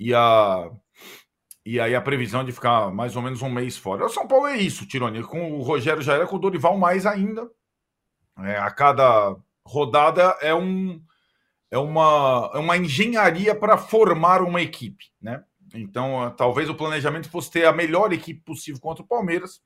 [0.08, 0.70] e a
[1.64, 4.04] e aí a previsão é de ficar mais ou menos um mês fora.
[4.04, 5.22] O São Paulo é isso, Tironi.
[5.22, 7.48] Com o Rogério já era, com o Dorival mais ainda.
[8.38, 11.00] É, a cada rodada é um
[11.70, 15.42] é uma, é uma engenharia para formar uma equipe, né?
[15.74, 19.62] Então, talvez o planejamento fosse ter a melhor equipe possível contra o Palmeiras.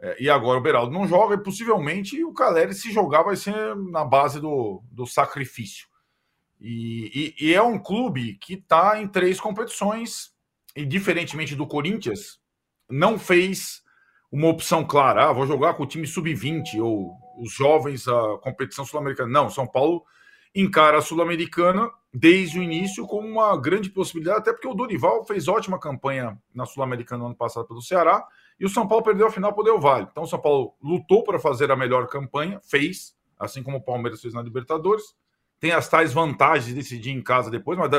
[0.00, 3.74] É, e agora o Beraldo não joga, e possivelmente o Caleri, se jogar, vai ser
[3.90, 5.88] na base do, do sacrifício.
[6.60, 10.32] E, e, e é um clube que está em três competições,
[10.74, 12.40] e diferentemente do Corinthians,
[12.90, 13.82] não fez
[14.30, 18.84] uma opção clara, ah, vou jogar com o time sub-20 ou os jovens a competição
[18.84, 19.30] sul-americana.
[19.30, 20.04] Não, São Paulo
[20.54, 25.46] encara a Sul-Americana desde o início como uma grande possibilidade, até porque o Dorival fez
[25.46, 28.26] ótima campanha na Sul-Americana no ano passado pelo Ceará,
[28.58, 30.08] e o São Paulo perdeu a final para o Del Valle.
[30.10, 34.20] Então o São Paulo lutou para fazer a melhor campanha, fez, assim como o Palmeiras
[34.20, 35.04] fez na Libertadores,
[35.60, 37.90] tem as tais vantagens de decidir em casa depois, mas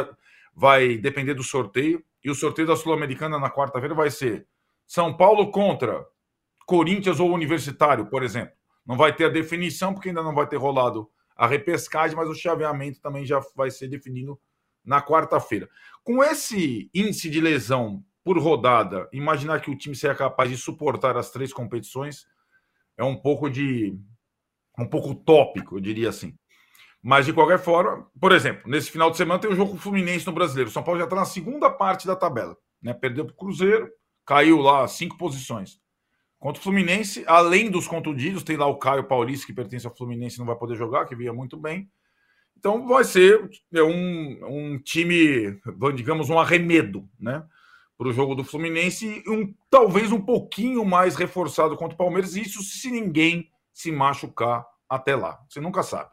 [0.53, 2.03] vai depender do sorteio.
[2.23, 4.45] E o sorteio da Sul-Americana na quarta-feira vai ser
[4.85, 6.05] São Paulo contra
[6.65, 8.53] Corinthians ou Universitário, por exemplo.
[8.85, 12.35] Não vai ter a definição, porque ainda não vai ter rolado a repescagem, mas o
[12.35, 14.39] chaveamento também já vai ser definido
[14.83, 15.69] na quarta-feira.
[16.03, 21.15] Com esse índice de lesão por rodada, imaginar que o time seja capaz de suportar
[21.17, 22.27] as três competições
[22.97, 23.97] é um pouco de
[24.77, 26.37] um pouco tópico, eu diria assim.
[27.01, 29.79] Mas, de qualquer forma, por exemplo, nesse final de semana tem o jogo com o
[29.79, 30.69] Fluminense no Brasileiro.
[30.69, 32.57] O São Paulo já está na segunda parte da tabela.
[32.81, 32.93] Né?
[32.93, 33.89] Perdeu para o Cruzeiro,
[34.25, 35.79] caiu lá cinco posições.
[36.37, 40.39] Contra o Fluminense, além dos contundidos, tem lá o Caio Paulista, que pertence ao Fluminense,
[40.39, 41.89] não vai poder jogar, que via muito bem.
[42.57, 45.57] Então vai ser é um, um time,
[45.95, 47.45] digamos, um arremedo, né?
[47.97, 52.61] Para o jogo do Fluminense, um, talvez um pouquinho mais reforçado contra o Palmeiras, isso
[52.63, 55.39] se ninguém se machucar até lá.
[55.49, 56.09] Você nunca sabe.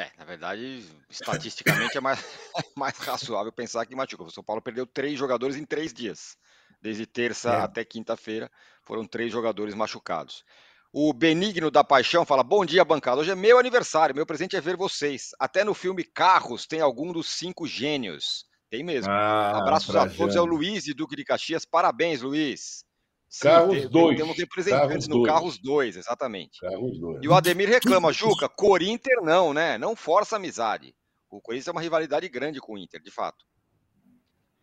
[0.00, 2.18] É, na verdade, estatisticamente é mais,
[2.74, 4.28] mais razoável pensar que machucou.
[4.28, 6.38] O São Paulo perdeu três jogadores em três dias.
[6.80, 7.60] Desde terça é.
[7.60, 8.50] até quinta-feira,
[8.82, 10.42] foram três jogadores machucados.
[10.90, 13.20] O Benigno da Paixão fala: Bom dia, bancada.
[13.20, 14.14] Hoje é meu aniversário.
[14.14, 15.32] Meu presente é ver vocês.
[15.38, 18.46] Até no filme Carros tem algum dos cinco gênios.
[18.70, 19.12] Tem mesmo.
[19.12, 20.34] Ah, Abraços a todos.
[20.34, 21.66] É o Luiz e Duque de Caxias.
[21.66, 22.86] Parabéns, Luiz.
[23.30, 24.16] Sim, Carros 2.
[24.16, 25.32] Temos representantes Carros no dois.
[25.32, 26.58] Carros 2, exatamente.
[26.58, 27.20] Carros 2.
[27.22, 29.78] E o Ademir reclama, Juca, Corinter não, né?
[29.78, 30.92] Não força amizade.
[31.30, 33.46] O Corinthians é uma rivalidade grande com o Inter, de fato.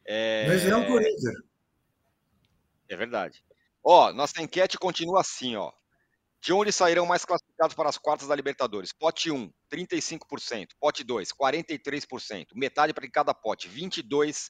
[0.05, 0.47] É...
[0.49, 1.33] Mas é um Corinthians.
[2.89, 3.41] É verdade.
[3.81, 5.71] Ó, nossa enquete continua assim, ó.
[6.41, 8.91] De onde sairão mais classificados para as quartas da Libertadores?
[8.91, 10.67] Pote 1, 35%.
[10.77, 12.47] Pote 2, 43%.
[12.53, 14.49] Metade para cada pote, 22%.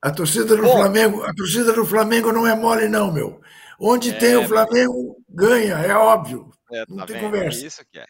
[0.00, 3.40] A torcida do Bom, Flamengo, a torcida do Flamengo não é mole não, meu.
[3.80, 6.52] Onde é, tem o Flamengo ganha, é óbvio.
[6.70, 7.24] É, não tá tem vendo?
[7.24, 7.62] conversa.
[7.62, 8.06] É isso que é.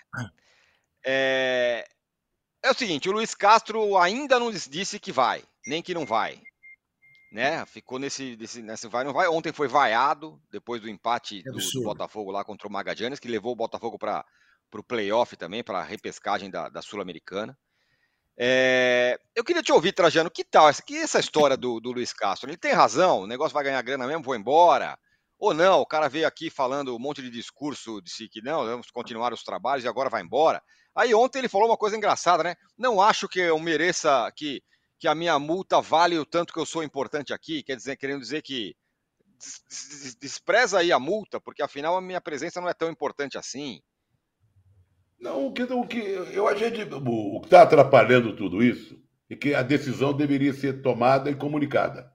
[1.06, 1.88] é.
[2.62, 6.40] É o seguinte, o Luiz Castro ainda não disse que vai, nem que não vai.
[7.30, 7.64] Né?
[7.66, 9.28] Ficou nesse, nesse, nesse vai não vai.
[9.28, 13.52] Ontem foi vaiado depois do empate do, do, Botafogo lá contra o Magadianes, que levou
[13.52, 14.24] o Botafogo para
[14.74, 17.56] o playoff também, para a repescagem da, da Sul-Americana.
[18.40, 22.12] É, eu queria te ouvir, Trajano, que tal essa, que essa história do, do Luiz
[22.12, 22.48] Castro?
[22.48, 24.96] Ele tem razão, o negócio vai ganhar grana mesmo, vou embora.
[25.40, 28.90] Ou não, o cara veio aqui falando um monte de discurso, disse que não, vamos
[28.90, 30.62] continuar os trabalhos e agora vai embora.
[30.94, 32.54] Aí ontem ele falou uma coisa engraçada, né?
[32.76, 34.62] Não acho que eu mereça que,
[34.98, 38.20] que a minha multa vale o tanto que eu sou importante aqui, quer dizer, querendo
[38.20, 38.76] dizer que
[40.20, 43.80] despreza aí a multa, porque afinal a minha presença não é tão importante assim.
[45.18, 48.96] Não, o que, o que eu achei de, o que está atrapalhando tudo isso
[49.28, 52.12] é que a decisão deveria ser tomada e comunicada.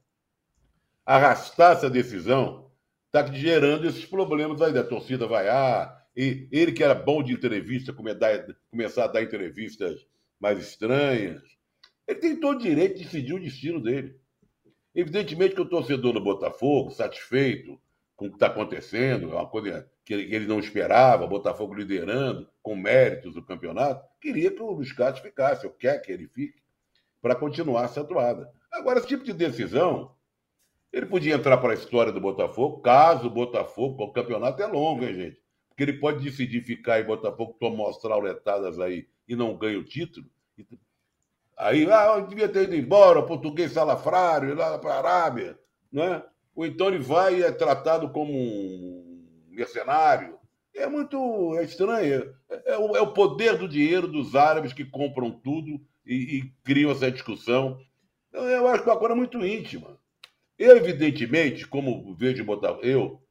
[1.06, 2.72] Arrastar essa decisão
[3.08, 6.02] está gerando esses problemas aí da torcida vaiar.
[6.16, 10.06] E ele que era bom de entrevista, começar a dar entrevistas
[10.40, 11.42] mais estranhas.
[12.08, 14.16] Ele tem todo o direito de decidir o destino dele.
[14.96, 17.80] Evidentemente que o torcedor do Botafogo, satisfeito
[18.24, 22.76] com o que está acontecendo, é uma coisa que ele não esperava, Botafogo liderando, com
[22.76, 26.62] méritos do campeonato, queria que o Luiz Carlos ficasse, ou quer que ele fique,
[27.22, 28.50] para continuar essa atuada.
[28.72, 30.16] Agora, esse tipo de decisão,
[30.92, 35.04] ele podia entrar para a história do Botafogo, caso o Botafogo, o campeonato é longo,
[35.04, 35.44] hein, gente?
[35.68, 39.84] Porque ele pode decidir ficar e Botafogo tomar as trauletadas aí e não ganha o
[39.84, 40.28] título.
[41.58, 45.60] Aí, ah, devia ter ido embora, português salafrário, lá para a Arábia,
[45.92, 46.24] né?
[46.56, 50.38] Ou então ele vai e é tratado como um mercenário.
[50.76, 52.34] É muito é estranho.
[52.50, 56.54] É, é, o, é o poder do dinheiro dos árabes que compram tudo e, e
[56.64, 57.80] criam essa discussão.
[58.32, 60.00] Eu, eu acho que é uma coisa muito íntima.
[60.58, 63.22] Eu, evidentemente, como vejo Botafogo, eu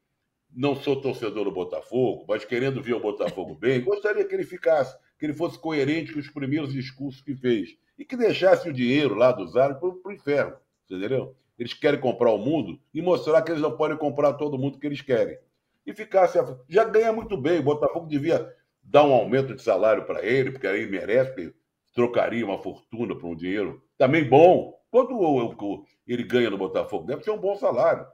[0.55, 4.97] não sou torcedor do Botafogo, mas querendo ver o Botafogo bem, gostaria que ele ficasse,
[5.19, 9.15] que ele fosse coerente com os primeiros discursos que fez e que deixasse o dinheiro
[9.15, 10.57] lá dos árabes para o inferno,
[10.89, 11.37] entendeu?
[11.63, 14.87] Eles querem comprar o mundo e mostrar que eles não podem comprar todo mundo que
[14.87, 15.39] eles querem.
[15.87, 16.37] E ficasse.
[16.69, 17.61] Já ganha muito bem.
[17.61, 18.53] O Botafogo devia
[18.83, 21.55] dar um aumento de salário para ele, porque aí merece,
[21.95, 24.77] trocaria uma fortuna por um dinheiro também bom.
[24.91, 27.07] Quanto ele ganha no Botafogo?
[27.07, 28.05] Deve ser um bom salário.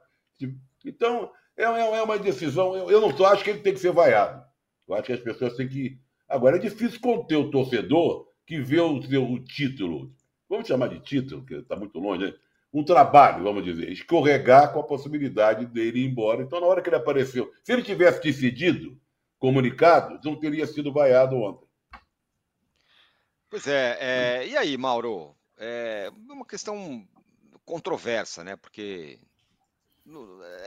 [0.85, 2.75] Então, é, é, é uma decisão.
[2.87, 4.45] Eu não acho que ele tem que ser vaiado.
[4.87, 5.99] Eu acho que as pessoas têm que.
[6.27, 10.13] Agora, é difícil conter o torcedor que vê o, o título,
[10.47, 12.33] vamos chamar de título, que está muito longe, né?
[12.73, 16.43] Um trabalho, vamos dizer, escorregar com a possibilidade dele ir embora.
[16.43, 18.99] Então, na hora que ele apareceu, se ele tivesse decidido,
[19.39, 21.67] comunicado, não teria sido vaiado ontem.
[23.49, 25.35] Pois é, é e aí, Mauro?
[25.57, 27.05] É uma questão
[27.65, 28.55] controversa, né?
[28.55, 29.19] Porque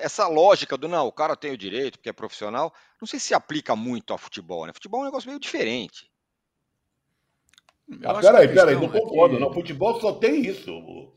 [0.00, 3.34] essa lógica do não, o cara tem o direito, porque é profissional, não sei se
[3.34, 4.72] aplica muito ao futebol, né?
[4.72, 6.10] Futebol é um negócio meio diferente.
[8.04, 9.44] Ah, peraí, peraí, não concordo, é que...
[9.44, 9.52] não.
[9.52, 11.12] Futebol só tem isso.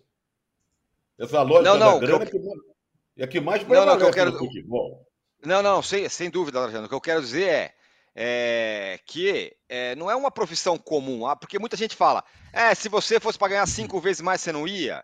[1.20, 3.24] Essa lógica não, não, da grana eu...
[3.24, 4.38] é, que mais não, não, que eu quero...
[4.38, 5.06] futebol.
[5.44, 6.86] Não, não, sem, sem dúvida, Arjano.
[6.86, 7.74] O que eu quero dizer é,
[8.16, 12.90] é que é, não é uma profissão comum, ah, porque muita gente fala, é, se
[12.90, 15.04] você fosse para ganhar cinco vezes mais, você não ia.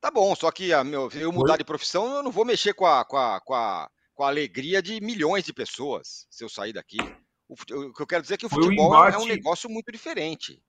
[0.00, 2.86] Tá bom, só que a, meu, eu mudar de profissão, eu não vou mexer com
[2.86, 6.72] a, com, a, com, a, com a alegria de milhões de pessoas se eu sair
[6.72, 6.98] daqui.
[7.48, 10.62] O, o que eu quero dizer é que o futebol é um negócio muito diferente.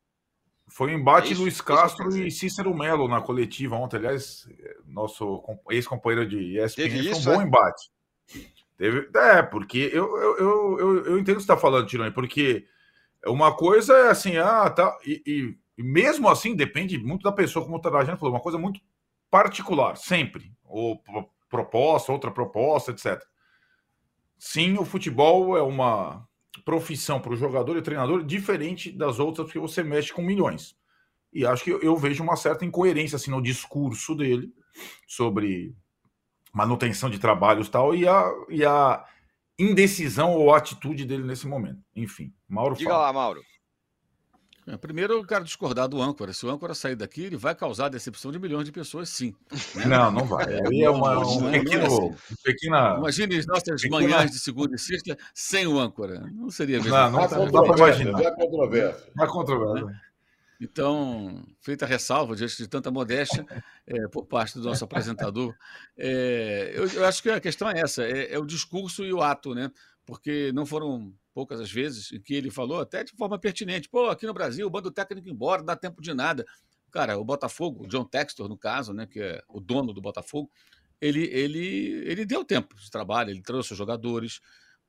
[0.70, 3.98] Foi um embate é isso, Luiz Castro e Cícero Melo na coletiva ontem.
[3.98, 4.48] Aliás,
[4.86, 7.46] nosso ex-companheiro de ESPN foi um bom é?
[7.46, 7.92] embate.
[8.78, 12.12] Teve, é, porque eu, eu, eu, eu, eu entendo o que você está falando, Tirone,
[12.12, 12.66] porque
[13.26, 14.98] uma coisa é assim, ah, tá.
[15.06, 18.58] E, e, e, mesmo assim, depende muito da pessoa, como o Tarajano falou, uma coisa
[18.58, 18.80] muito
[19.30, 20.54] particular, sempre.
[20.64, 21.02] Ou
[21.50, 23.22] proposta, outra proposta, etc.
[24.38, 26.29] Sim, o futebol é uma
[26.64, 30.76] profissão para o jogador e treinador diferente das outras, porque você mexe com milhões.
[31.32, 34.52] E acho que eu, vejo uma certa incoerência assim, no discurso dele
[35.08, 35.76] sobre
[36.52, 39.06] manutenção de trabalhos e tal, e a, e a
[39.58, 41.82] indecisão ou atitude dele nesse momento.
[41.96, 43.04] Enfim, Mauro Diga fala.
[43.04, 43.42] lá, Mauro.
[44.70, 46.32] É, primeiro, eu quero discordar do âncora.
[46.32, 49.34] Se o âncora sair daqui, ele vai causar decepção de milhões de pessoas, sim.
[49.74, 49.86] Né?
[49.86, 50.46] Não, não vai.
[50.46, 52.96] É, é uma, um pequeno, pequena...
[52.98, 54.02] Imagine as nossas pequena...
[54.02, 56.20] manhãs de segunda e sexta sem o âncora.
[56.32, 56.92] Não seria mesmo.
[56.92, 58.22] Não, não, não dá para imaginar.
[58.22, 59.12] É controvérsia.
[59.20, 60.02] É controvérsia.
[60.62, 63.46] Então, feita a ressalva diante de tanta modéstia
[63.88, 65.56] é, por parte do nosso apresentador,
[65.98, 69.22] é, eu, eu, acho que a questão é essa: é, é, o discurso e o
[69.22, 69.72] ato, né?
[70.06, 74.10] Porque não foram poucas as vezes em que ele falou, até de forma pertinente, pô,
[74.10, 76.46] aqui no Brasil, o bando técnico embora, não dá tempo de nada.
[76.92, 80.52] Cara, o Botafogo, o John Textor, no caso, né, que é o dono do Botafogo,
[81.00, 84.42] ele, ele, ele deu tempo de trabalho, ele trouxe os jogadores,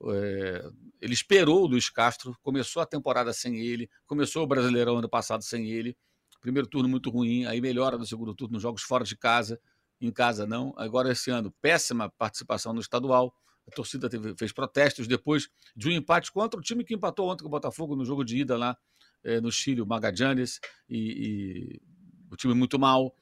[0.09, 0.69] é,
[1.01, 5.45] ele esperou o Luiz Castro, começou a temporada sem ele, começou o Brasileirão ano passado
[5.45, 5.97] sem ele,
[6.41, 9.61] primeiro turno muito ruim, aí melhora no segundo turno nos jogos fora de casa,
[10.01, 10.75] em casa não.
[10.77, 13.33] Agora esse ano, péssima participação no estadual,
[13.71, 17.43] a torcida teve, fez protestos depois de um empate contra o time que empatou ontem
[17.43, 18.77] com o Botafogo no jogo de ida lá
[19.25, 21.83] é, no Chile, o Magallanes, e, e,
[22.31, 23.15] o time muito mal.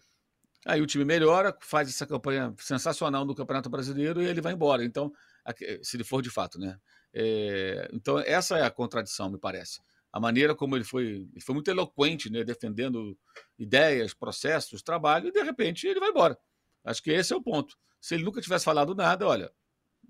[0.66, 4.84] Aí o time melhora, faz essa campanha sensacional no Campeonato Brasileiro e ele vai embora.
[4.84, 5.12] Então,
[5.82, 6.78] se ele for de fato, né?
[7.14, 9.80] É, então, essa é a contradição, me parece.
[10.12, 12.44] A maneira como ele foi, ele foi muito eloquente, né?
[12.44, 13.16] Defendendo
[13.58, 16.36] ideias, processos, trabalho, e de repente ele vai embora.
[16.84, 17.76] Acho que esse é o ponto.
[18.00, 19.50] Se ele nunca tivesse falado nada, olha,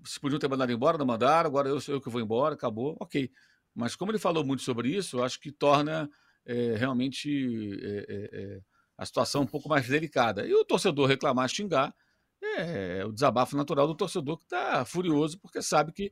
[0.05, 2.95] se podiam ter mandado embora, não mandaram, agora eu sou eu que vou embora, acabou,
[2.99, 3.31] ok.
[3.75, 6.09] Mas como ele falou muito sobre isso, acho que torna
[6.45, 8.61] é, realmente é, é,
[8.97, 10.45] a situação um pouco mais delicada.
[10.45, 11.93] E o torcedor reclamar, xingar,
[12.41, 16.11] é, o desabafo natural do torcedor que está furioso porque sabe que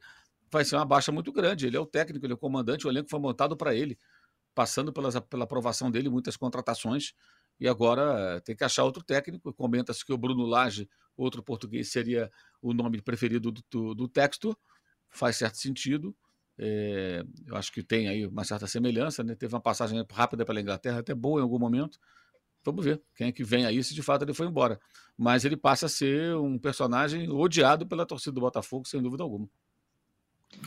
[0.51, 1.67] vai ser uma baixa muito grande.
[1.67, 3.97] Ele é o técnico, ele é o comandante, o elenco foi montado para ele,
[4.53, 7.13] passando pelas, pela aprovação dele, muitas contratações,
[7.59, 9.53] e agora tem que achar outro técnico.
[9.53, 14.57] Comenta-se que o Bruno Lage, outro português, seria o nome preferido do, do, do texto,
[15.09, 16.15] faz certo sentido.
[16.59, 19.35] É, eu acho que tem aí uma certa semelhança, né?
[19.35, 21.99] Teve uma passagem rápida pela Inglaterra, até boa em algum momento.
[22.63, 24.79] Vamos ver quem é que vem aí, se de fato ele foi embora.
[25.17, 29.47] Mas ele passa a ser um personagem odiado pela torcida do Botafogo, sem dúvida alguma.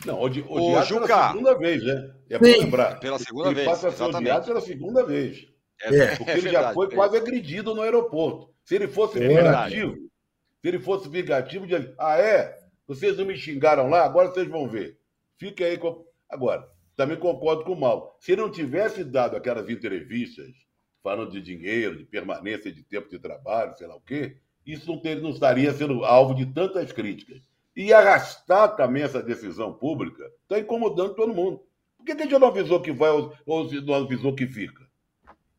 [0.05, 1.07] Não, odi odiado Juca.
[1.07, 2.15] pela segunda vez, né?
[2.29, 2.99] É para lembrar.
[2.99, 3.67] Pela segunda ele vez.
[3.67, 4.29] Ele passa a ser exatamente.
[4.29, 5.47] odiado pela segunda vez.
[5.81, 6.15] É, é.
[6.15, 6.89] Porque é ele verdade, já foi é.
[6.95, 8.53] quase agredido no aeroporto.
[8.63, 9.95] Se ele fosse é vingativo,
[10.61, 11.75] se ele fosse vingativo, de...
[11.97, 12.59] ah, é?
[12.87, 14.97] Vocês não me xingaram lá, agora vocês vão ver.
[15.37, 16.05] Fique aí com.
[16.29, 18.17] Agora, também concordo com o Mal.
[18.19, 20.53] Se ele não tivesse dado aquelas entrevistas
[21.01, 24.99] falando de dinheiro, de permanência de tempo de trabalho, sei lá o quê, isso não,
[24.99, 27.41] ter, não estaria sendo alvo de tantas críticas.
[27.75, 31.63] E arrastar também essa decisão pública está incomodando todo mundo.
[31.97, 34.85] Por que, a gente não avisou que vai ou não avisou que fica?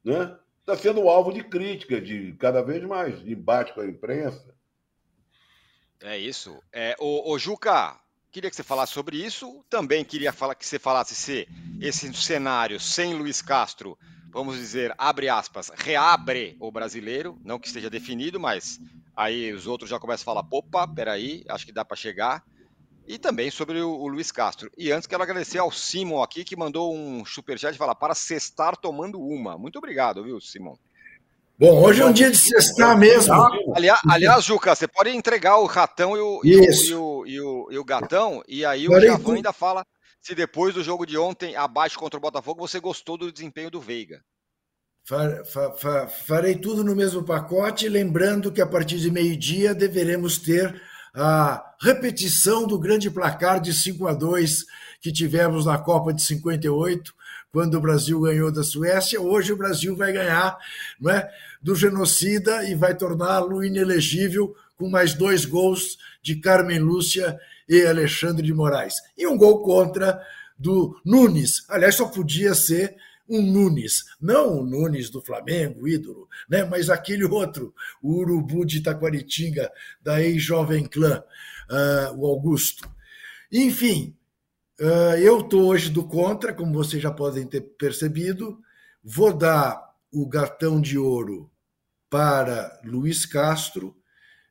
[0.05, 0.37] Né?
[0.61, 4.55] Está sendo alvo de crítica, de cada vez mais, de embate com a imprensa.
[6.03, 6.63] É isso.
[6.73, 7.99] É, o, o Juca,
[8.33, 9.63] Queria que você falasse sobre isso.
[9.69, 11.47] Também queria falar que você falasse se
[11.79, 13.99] esse cenário sem Luiz Castro,
[14.31, 18.81] vamos dizer, abre aspas, reabre o brasileiro, não que esteja definido, mas
[19.15, 22.43] aí os outros já começam a falar, opa, peraí, acho que dá para chegar.
[23.07, 24.71] E também sobre o, o, Luiz Castro.
[24.79, 28.79] E antes quero agradecer ao Simon aqui, que mandou um superchat e falar para cestar
[28.79, 29.59] tomando uma.
[29.59, 30.77] Muito obrigado, viu, Simon?
[31.59, 33.35] Bom, hoje é um dia de sextar mesmo.
[33.75, 37.41] Aliás, aliás, Juca, você pode entregar o ratão e o, e o, e o, e
[37.41, 39.85] o, e o gatão, e aí o Javão ainda fala
[40.23, 43.81] se depois do jogo de ontem, abaixo contra o Botafogo, você gostou do desempenho do
[43.81, 44.23] Veiga.
[46.27, 50.81] Farei tudo no mesmo pacote, lembrando que a partir de meio-dia deveremos ter
[51.13, 54.65] a repetição do grande placar de 5 a 2
[55.01, 57.13] que tivemos na Copa de 58,
[57.53, 59.21] quando o Brasil ganhou da Suécia.
[59.21, 60.59] Hoje o Brasil vai ganhar
[60.99, 61.31] não é,
[61.63, 67.39] do genocida e vai torná-lo inelegível com mais dois gols de Carmen Lúcia
[67.69, 68.95] e Alexandre de Moraes.
[69.17, 70.21] E um gol contra
[70.59, 71.65] do Nunes.
[71.69, 72.97] Aliás, só podia ser
[73.29, 76.65] um Nunes, não o Nunes do Flamengo, ídolo, né?
[76.65, 77.73] mas aquele outro,
[78.03, 79.71] o Urubu de Itaquaritinga,
[80.03, 81.23] da ex-Jovem Clã,
[81.71, 82.91] uh, o Augusto.
[83.51, 84.15] Enfim,
[85.21, 88.59] eu estou hoje do contra, como vocês já podem ter percebido,
[89.01, 89.81] vou dar
[90.11, 91.49] o gatão de ouro
[92.11, 93.97] para Luiz Castro,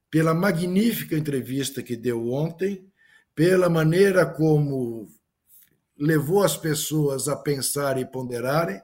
[0.09, 2.89] pela magnífica entrevista que deu ontem,
[3.35, 5.09] pela maneira como
[5.97, 8.81] levou as pessoas a pensar e ponderarem.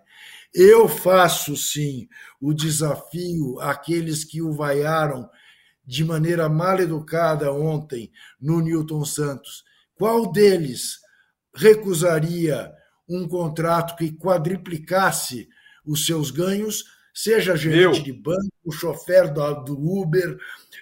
[0.53, 2.09] Eu faço sim
[2.41, 5.29] o desafio àqueles que o vaiaram
[5.85, 9.63] de maneira mal educada ontem no Newton Santos.
[9.95, 11.06] Qual deles
[11.57, 12.71] recusaria
[13.09, 15.49] um contrato que quadriplicasse
[15.85, 20.37] os seus ganhos, seja gerente de banco, chofer do Uber,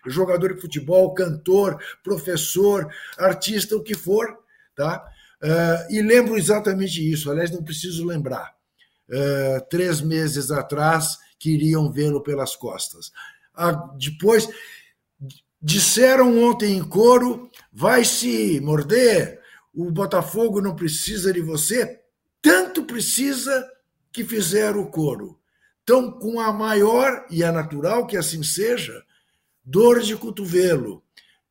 [0.05, 4.37] jogador de futebol, cantor, professor, artista, o que for,
[4.75, 5.05] tá?
[5.41, 8.53] Uh, e lembro exatamente isso, aliás, não preciso lembrar.
[9.07, 13.11] Uh, três meses atrás, queriam vê-lo pelas costas.
[13.55, 14.49] Uh, depois,
[15.61, 19.39] disseram ontem em coro: vai se morder,
[19.75, 21.99] o Botafogo não precisa de você,
[22.41, 23.67] tanto precisa
[24.11, 25.37] que fizeram o coro.
[25.83, 29.03] Então, com a maior, e é natural que assim seja,
[29.63, 31.03] dor de cotovelo.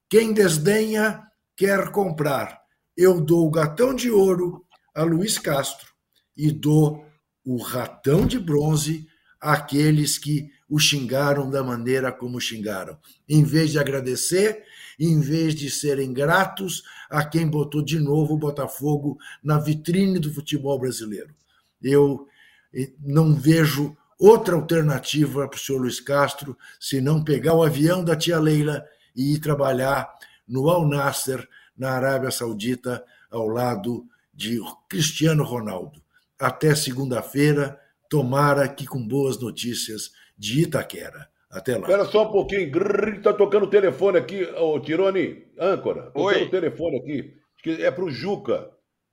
[0.08, 1.22] Quem desdenha
[1.54, 2.62] quer comprar.
[2.96, 4.64] Eu dou o gatão de ouro
[4.94, 5.92] a Luiz Castro
[6.36, 7.04] e dou
[7.44, 9.06] o ratão de bronze
[9.40, 12.98] àqueles que o xingaram da maneira como xingaram.
[13.28, 14.64] Em vez de agradecer,
[14.98, 20.32] em vez de serem gratos a quem botou de novo o Botafogo na vitrine do
[20.32, 21.34] futebol brasileiro.
[21.82, 22.26] Eu
[22.72, 28.04] eh, não vejo outra alternativa para o senhor Luiz Castro se não pegar o avião
[28.04, 28.84] da tia Leila
[29.14, 30.12] e ir trabalhar
[30.46, 36.02] no Al Nasser, na Arábia Saudita, ao lado de Cristiano Ronaldo.
[36.38, 37.78] Até segunda-feira,
[38.08, 41.28] tomara que com boas notícias de Itaquera.
[41.54, 41.80] Até lá.
[41.80, 42.70] Espera só um pouquinho.
[43.16, 46.10] Está tocando o telefone aqui, ô Tirone, âncora.
[46.10, 47.34] Tocando o telefone aqui.
[47.80, 48.70] É para o Juca.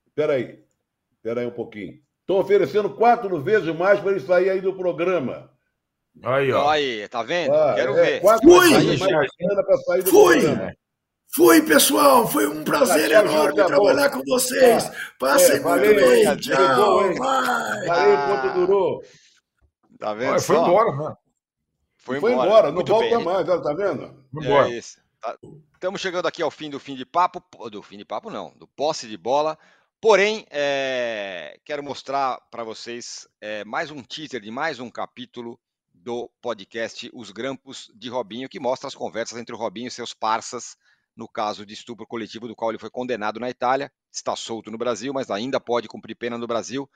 [0.08, 0.58] Espera aí.
[1.16, 1.98] Espera aí um pouquinho.
[2.20, 5.50] Estão oferecendo quatro vezes mais para ele sair aí do programa.
[6.22, 6.68] Aí, ó.
[6.68, 7.54] Aí, tá vendo?
[7.54, 8.20] Ah, Quero é, ver.
[8.20, 8.68] Quatro Fui!
[8.68, 10.40] para sair do Fui!
[10.40, 10.72] programa.
[11.34, 12.26] Fui, pessoal.
[12.26, 14.90] Foi um prazer tá, enorme tchau, trabalhar com vocês.
[15.18, 16.36] Passem é, muito valeu, bem.
[16.36, 17.14] Tchau.
[17.14, 19.02] Valeu, quanto durou.
[19.98, 20.40] Tá vendo?
[20.40, 21.14] foi embora, né?
[22.02, 22.34] Foi embora.
[22.34, 22.72] Foi embora.
[22.72, 24.14] Não volta mais, tá vendo?
[24.32, 24.68] Foi embora.
[24.68, 25.00] É isso.
[25.20, 25.38] Tá.
[25.74, 27.42] Estamos chegando aqui ao fim do fim de papo.
[27.70, 28.52] Do fim de papo, não.
[28.56, 29.56] Do posse de bola.
[30.00, 35.58] Porém, é, quero mostrar para vocês é, mais um teaser de mais um capítulo
[35.94, 40.12] do podcast Os Grampos de Robinho, que mostra as conversas entre o Robinho e seus
[40.12, 40.76] parças
[41.16, 44.78] no caso de estupro coletivo do qual ele foi condenado na Itália, está solto no
[44.78, 46.90] Brasil, mas ainda pode cumprir pena no Brasil.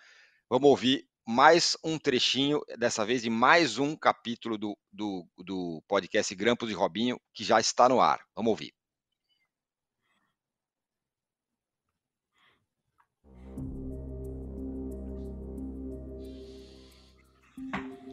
[0.48, 6.32] Vamos ouvir mais um trechinho, dessa vez de mais um capítulo do, do, do podcast
[6.36, 8.20] Grampos de Robinho, que já está no ar.
[8.36, 8.72] Vamos ouvir.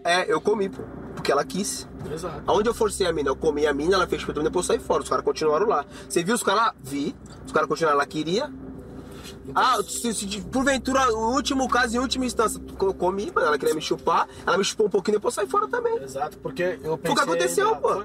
[0.03, 0.81] É, eu comi, pô.
[1.13, 1.87] Porque ela quis.
[2.11, 2.43] Exato.
[2.47, 5.03] Aonde eu forcei a mina, eu comi a mina, ela fez pra depois saí fora.
[5.03, 5.85] Os caras continuaram lá.
[6.09, 6.75] Você viu os caras lá?
[6.81, 7.15] Vi.
[7.45, 8.51] Os caras continuaram lá, queria.
[9.47, 13.57] Então, ah, se, se, porventura, o último caso, em última instância, eu comi, mas ela
[13.57, 15.97] queria me chupar, ela me chupou um pouquinho, depois saí fora também.
[16.01, 17.01] Exato, porque eu pensei...
[17.01, 18.03] Foi o que aconteceu, pô.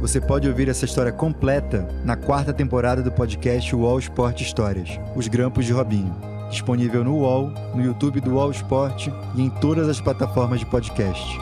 [0.00, 5.28] Você pode ouvir essa história completa na quarta temporada do podcast Wall Sport Histórias, Os
[5.28, 10.00] Grampos de Robinho disponível no UOL, no YouTube do UOL Esporte e em todas as
[10.00, 11.38] plataformas de podcast.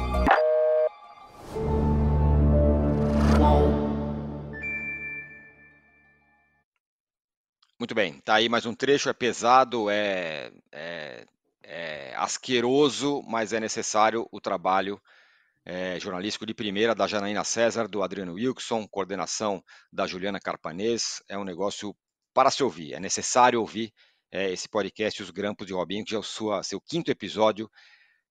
[7.82, 11.26] Muito bem, tá aí mais um trecho, é pesado, é, é,
[11.64, 15.02] é asqueroso, mas é necessário o trabalho
[15.64, 19.60] é, jornalístico de primeira da Janaína César, do Adriano Wilson, coordenação
[19.92, 21.92] da Juliana Carpanês, é um negócio
[22.32, 23.92] para se ouvir, é necessário ouvir
[24.30, 27.68] é, esse podcast Os Grampos de Robinho, que já é o sua, seu quinto episódio,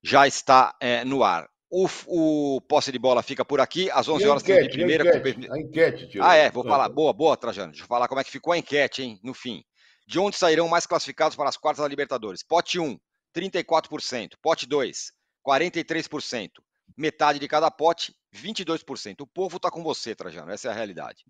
[0.02, 1.46] já está é, no ar.
[1.74, 5.04] O, o, posse de bola fica por aqui, às 11 horas enquete, de primeira.
[5.04, 6.22] A enquete, a enquete tio.
[6.22, 6.86] Ah, é, vou falar.
[6.90, 7.72] Boa, boa, Trajano.
[7.72, 9.64] Deixa eu falar como é que ficou a enquete, hein, no fim.
[10.06, 12.42] De onde sairão mais classificados para as quartas da Libertadores?
[12.42, 12.98] Pote 1,
[13.34, 14.32] 34%.
[14.42, 15.12] Pote 2,
[15.48, 16.50] 43%.
[16.94, 19.22] Metade de cada pote, 22%.
[19.22, 20.52] O povo está com você, Trajano.
[20.52, 21.24] Essa é a realidade.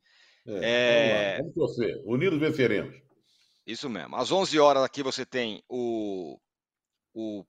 [0.44, 1.36] É, é...
[1.36, 2.02] Vamos, vamos torcer.
[2.04, 2.96] Unidos venceremos.
[3.64, 4.16] Isso mesmo.
[4.16, 6.36] Às 11 horas aqui você tem o,
[7.14, 7.44] o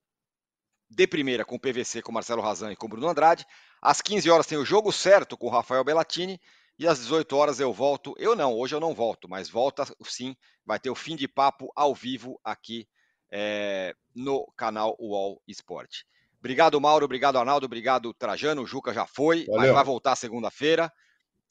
[0.93, 3.45] de primeira com o PVC, com Marcelo Razan e com Bruno Andrade.
[3.81, 6.39] Às 15 horas tem o jogo certo com o Rafael Bellatini.
[6.77, 8.15] E às 18 horas eu volto.
[8.17, 10.35] Eu não, hoje eu não volto, mas volta sim.
[10.65, 12.87] Vai ter o fim de papo ao vivo aqui
[13.31, 16.05] é, no canal UOL Esporte.
[16.39, 17.05] Obrigado, Mauro.
[17.05, 17.65] Obrigado, Arnaldo.
[17.65, 18.63] Obrigado, Trajano.
[18.63, 19.61] O Juca já foi, Valeu.
[19.61, 20.91] mas vai voltar segunda-feira.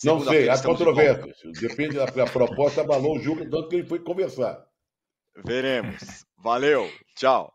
[0.05, 1.39] Não sei, há controvérsias.
[1.61, 4.67] Depende da, da proposta, abalou o Juca, tanto que ele foi conversar.
[5.45, 6.25] Veremos.
[6.37, 6.91] Valeu.
[7.17, 7.53] Tchau.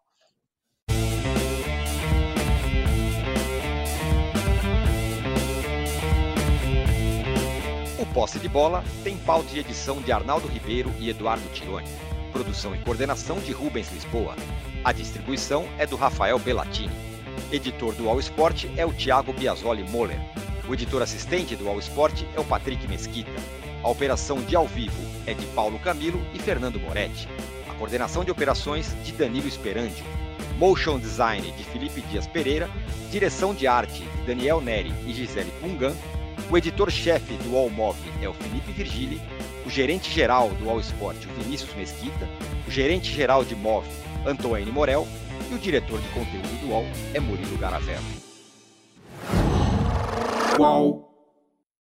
[8.18, 11.88] Posse de Bola tem pauta de edição de Arnaldo Ribeiro e Eduardo Tironi.
[12.34, 14.36] Produção e coordenação de Rubens Lisboa.
[14.84, 16.92] A distribuição é do Rafael Bellatini.
[17.52, 20.20] Editor do All Sport é o Thiago Biasoli Moller.
[20.68, 23.30] O editor assistente do All Sport é o Patrick Mesquita.
[23.84, 27.30] A operação de ao vivo é de Paulo Camilo e Fernando Moretti.
[27.70, 30.04] A coordenação de operações de Danilo Esperandio.
[30.58, 32.68] Motion Design de Felipe Dias Pereira.
[33.12, 35.94] Direção de arte de Daniel Neri e Gisele Pungan.
[36.50, 39.22] O editor-chefe do All Mob é o Felipe Virgili.
[39.66, 42.26] O gerente-geral do All Sport, o Vinícius Mesquita.
[42.66, 43.86] O gerente-geral de MOV,
[44.26, 45.06] Antoine Morel.
[45.52, 48.02] E o diretor de conteúdo do UOL é Murilo Garavello.
[50.56, 51.17] Qual?